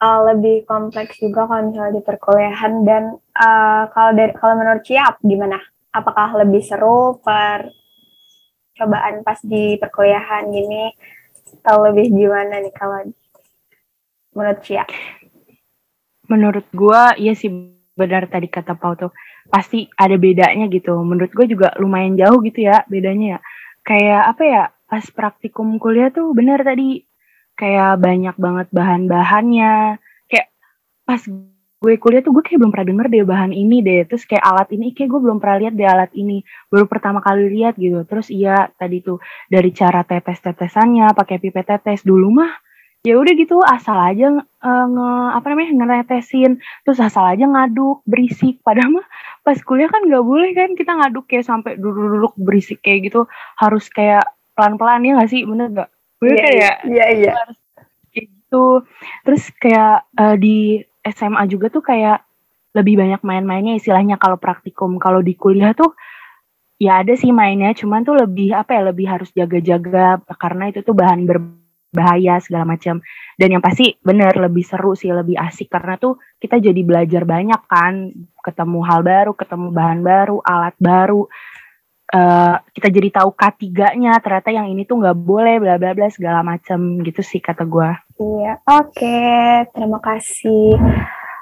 [0.00, 5.20] Uh, lebih kompleks juga kalau misalnya di perkuliahan dan uh, kalau dari kalau menurut Ciap
[5.20, 5.60] gimana?
[5.92, 7.68] Apakah lebih seru per
[8.80, 10.88] cobaan pas di perkuliahan gini
[11.60, 13.12] atau lebih gimana nih kalau
[14.32, 14.88] menurut Ciap?
[16.32, 17.52] Menurut gua iya sih
[17.92, 19.12] benar tadi kata Pau tuh
[19.52, 20.96] pasti ada bedanya gitu.
[21.04, 23.38] Menurut gue juga lumayan jauh gitu ya bedanya ya.
[23.84, 27.04] Kayak apa ya pas praktikum kuliah tuh bener tadi
[27.60, 30.00] kayak banyak banget bahan-bahannya.
[30.30, 30.46] Kayak
[31.04, 31.22] pas
[31.80, 34.00] gue kuliah tuh gue kayak belum pernah denger deh bahan ini deh.
[34.08, 36.40] Terus kayak alat ini kayak gue belum pernah lihat deh alat ini.
[36.72, 38.00] Baru pertama kali lihat gitu.
[38.08, 39.20] Terus iya tadi tuh
[39.52, 42.52] dari cara tetes-tetesannya pakai pipet tetes dulu mah
[43.00, 45.08] ya udah gitu asal aja uh, nge
[45.40, 49.06] apa namanya ngeretesin terus asal aja ngaduk berisik padahal mah
[49.40, 53.24] pas kuliah kan nggak boleh kan kita ngaduk kayak sampai duduk-duduk berisik kayak gitu
[53.56, 55.90] harus kayak pelan-pelan ya nggak sih bener nggak
[56.20, 57.34] bener yeah, kayak iya iya
[58.12, 58.84] kayak gitu.
[59.24, 62.22] Terus kayak uh, di SMA juga tuh kayak
[62.76, 65.00] lebih banyak main-mainnya istilahnya kalau praktikum.
[65.00, 65.96] Kalau di kuliah tuh
[66.80, 70.96] ya ada sih mainnya cuman tuh lebih apa ya lebih harus jaga-jaga karena itu tuh
[70.96, 71.40] bahan ber
[71.90, 73.02] bahaya segala macam.
[73.34, 77.62] Dan yang pasti bener lebih seru sih lebih asik karena tuh kita jadi belajar banyak
[77.66, 78.14] kan.
[78.40, 81.26] Ketemu hal baru ketemu bahan baru alat baru
[82.14, 86.44] uh, kita jadi tahu K3-nya ternyata yang ini tuh nggak boleh bla bla bla segala
[86.44, 87.90] macam gitu sih kata gue
[88.20, 89.66] iya oke okay.
[89.72, 90.76] terima kasih.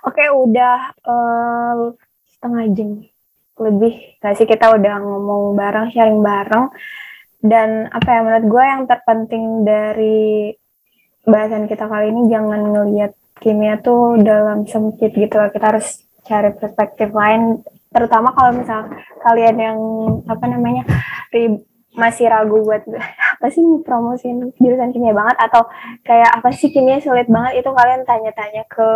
[0.06, 1.92] Oke okay, udah uh,
[2.30, 3.02] setengah jam
[3.58, 4.16] lebih.
[4.22, 6.70] Gak sih kita udah ngomong bareng sharing bareng.
[7.42, 10.54] Dan apa ya menurut gue yang terpenting dari
[11.26, 17.12] bahasan kita kali ini jangan ngelihat kimia tuh dalam sempit gitu kita harus cari perspektif
[17.14, 18.88] lain terutama kalau misal
[19.24, 19.78] kalian yang
[20.28, 20.84] apa namanya
[21.98, 22.86] masih ragu buat
[23.38, 25.66] apa sih promosiin jurusan kimia banget atau
[26.06, 28.88] kayak apa sih kimia sulit banget itu kalian tanya-tanya ke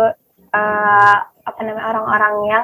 [0.53, 2.63] uh, apa namanya orang-orang yang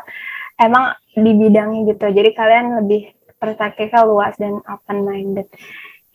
[0.59, 2.05] emang di bidangnya gitu.
[2.11, 5.47] Jadi kalian lebih perspektifnya luas dan open minded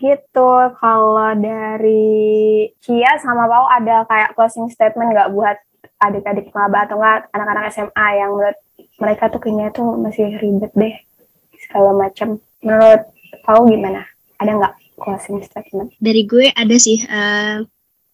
[0.00, 0.52] gitu.
[0.80, 5.56] Kalau dari Kia sama Pau ada kayak closing statement nggak buat
[6.00, 8.58] adik-adik maba atau enggak anak-anak SMA yang menurut
[9.00, 10.94] mereka tuh kayaknya tuh masih ribet deh
[11.68, 13.02] segala macam menurut
[13.44, 14.06] Pau gimana?
[14.40, 17.62] Ada nggak closing statement dari gue ada sih uh,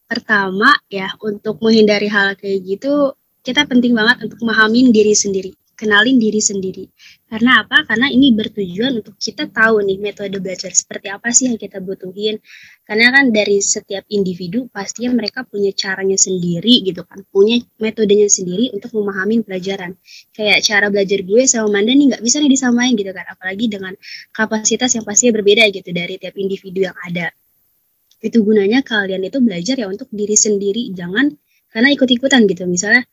[0.09, 3.15] pertama ya untuk menghindari hal kayak gitu
[3.45, 6.85] kita penting banget untuk memahami diri sendiri kenalin diri sendiri.
[7.25, 7.89] Karena apa?
[7.89, 12.37] Karena ini bertujuan untuk kita tahu nih metode belajar seperti apa sih yang kita butuhin.
[12.85, 18.69] Karena kan dari setiap individu pastinya mereka punya caranya sendiri gitu kan, punya metodenya sendiri
[18.77, 19.97] untuk memahami pelajaran.
[20.37, 23.97] Kayak cara belajar gue sama Manda nih nggak bisa nih disamain gitu kan, apalagi dengan
[24.37, 27.33] kapasitas yang pastinya berbeda gitu dari tiap individu yang ada.
[28.21, 31.33] Itu gunanya kalian itu belajar ya untuk diri sendiri, jangan
[31.71, 32.67] karena ikut-ikutan gitu.
[32.67, 33.07] Misalnya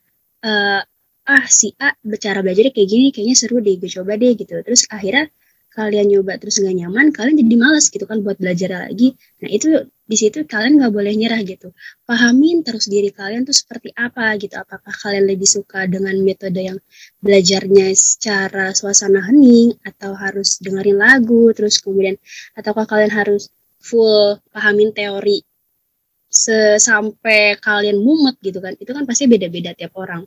[0.43, 0.81] uh,
[1.27, 4.53] ah si A bicara belajarnya kayak gini kayaknya seru deh gue coba deh gitu.
[4.65, 5.25] Terus akhirnya
[5.77, 9.13] kalian nyoba terus nggak nyaman kalian jadi malas gitu kan buat belajar lagi.
[9.43, 9.67] Nah itu
[10.07, 11.69] di situ kalian nggak boleh nyerah gitu.
[12.07, 14.55] Pahamin terus diri kalian tuh seperti apa gitu.
[14.57, 16.79] Apakah kalian lebih suka dengan metode yang
[17.21, 22.15] belajarnya secara suasana hening atau harus dengerin lagu terus kemudian
[22.57, 25.43] ataukah kalian harus full pahamin teori
[26.81, 28.73] sampai kalian mumet gitu kan?
[28.81, 30.25] Itu kan pasti beda-beda tiap orang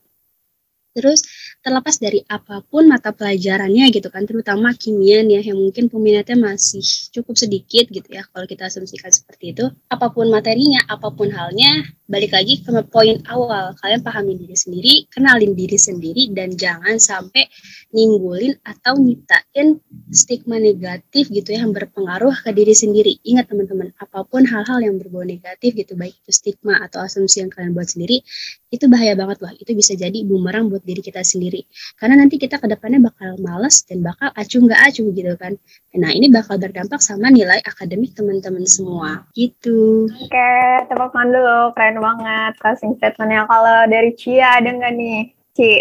[0.91, 1.23] Terus
[1.63, 6.35] terlepas dari apa pun mata pelajarannya gitu kan, terutama kimia nih ya, yang mungkin peminatnya
[6.35, 6.83] masih
[7.15, 9.71] cukup sedikit gitu ya kalau kita asumsikan seperti itu.
[9.87, 14.95] Apa pun materinya, apa pun halnya, balik lagi ke poin awal, kalian pahami diri sendiri,
[15.15, 17.47] kenalin diri sendiri dan jangan sampai
[17.95, 19.79] nimbulin atau nyiptain
[20.11, 23.23] stigma negatif gitu ya yang berpengaruh ke diri sendiri.
[23.23, 27.51] Ingat teman-teman, apa pun hal-hal yang berbau negatif gitu baik itu stigma atau asumsi yang
[27.55, 28.27] kalian buat sendiri,
[28.75, 29.55] itu bahaya banget loh.
[29.55, 31.63] Itu bisa jadi bumerang buat diri kita sendiri.
[31.95, 35.55] Karena nanti kita ke depannya bakal males dan bakal acuh nggak acuh gitu kan.
[35.95, 40.11] Nah ini bakal berdampak sama nilai akademik teman-teman semua gitu.
[40.11, 40.51] Oke,
[40.91, 41.61] tepuk tangan dulu.
[41.77, 43.45] Keren banget closing statementnya.
[43.45, 45.21] Kalau dari Cia ada nggak nih?
[45.53, 45.73] Ci,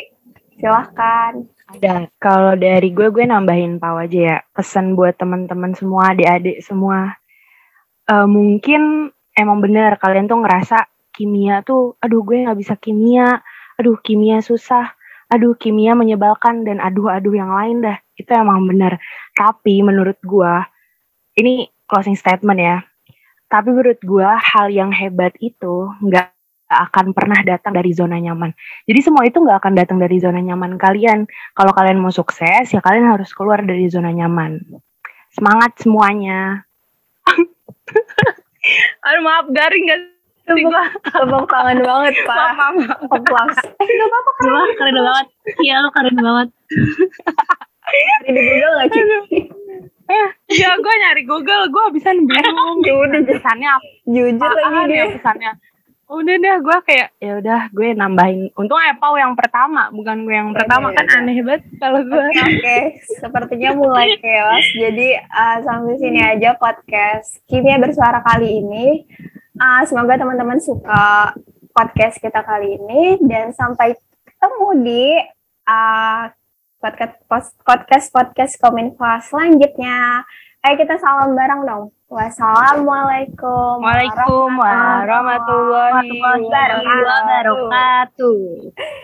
[0.60, 1.48] silahkan.
[1.70, 2.10] Ada.
[2.20, 4.38] Kalau dari gue, gue nambahin pau aja ya.
[4.52, 7.14] Pesan buat teman-teman semua, adik-adik semua.
[8.10, 13.38] Eh, mungkin emang bener kalian tuh ngerasa kimia tuh, aduh gue nggak bisa kimia,
[13.78, 14.98] aduh kimia susah,
[15.30, 17.98] aduh kimia menyebalkan dan aduh-aduh yang lain dah.
[18.18, 18.98] Itu emang bener.
[19.38, 20.54] Tapi menurut gue,
[21.38, 22.78] ini closing statement ya.
[23.50, 26.30] Tapi menurut gue hal yang hebat itu nggak
[26.70, 28.54] akan pernah datang dari zona nyaman.
[28.86, 31.26] Jadi semua itu nggak akan datang dari zona nyaman kalian.
[31.58, 34.62] Kalau kalian mau sukses, ya kalian harus keluar dari zona nyaman.
[35.34, 36.62] Semangat semuanya.
[39.10, 40.18] Aduh maaf garing gak sih
[40.50, 42.38] Tepuk, tangan banget, Pak.
[42.58, 42.74] Maaf,
[43.06, 43.54] maaf.
[43.82, 44.32] Eh, nggak apa-apa?
[44.50, 45.28] Wah keren banget.
[45.62, 46.50] Iya lo keren banget.
[48.26, 49.02] Di Google nggak, Ci?
[50.10, 52.82] Eh, ya gue nyari Google, gue bisa bingung.
[52.88, 55.52] Ya udah, pesannya apa Jujur lagi apaan ya pesannya.
[56.10, 58.50] Udah deh, gue kayak ya udah gue nambahin.
[58.58, 61.22] Untung Epau yang pertama, bukan gue yang pertama kan Yaudah.
[61.22, 62.26] aneh banget kalau gue.
[62.34, 62.80] Oke,
[63.22, 64.66] sepertinya mulai chaos.
[64.74, 69.06] Jadi uh, sampai sini aja podcast Kimia Bersuara kali ini.
[69.62, 71.38] Uh, semoga teman-teman suka
[71.78, 73.94] podcast kita kali ini dan sampai
[74.26, 75.06] ketemu di
[75.70, 76.26] uh,
[76.80, 77.20] podcast
[77.68, 80.24] podcast podcast Kominfo selanjutnya.
[80.64, 81.92] Ayo kita salam bareng dong.
[82.08, 88.40] Wassalamualaikum Waalaikumsalam warahmatullahi wabarakatuh.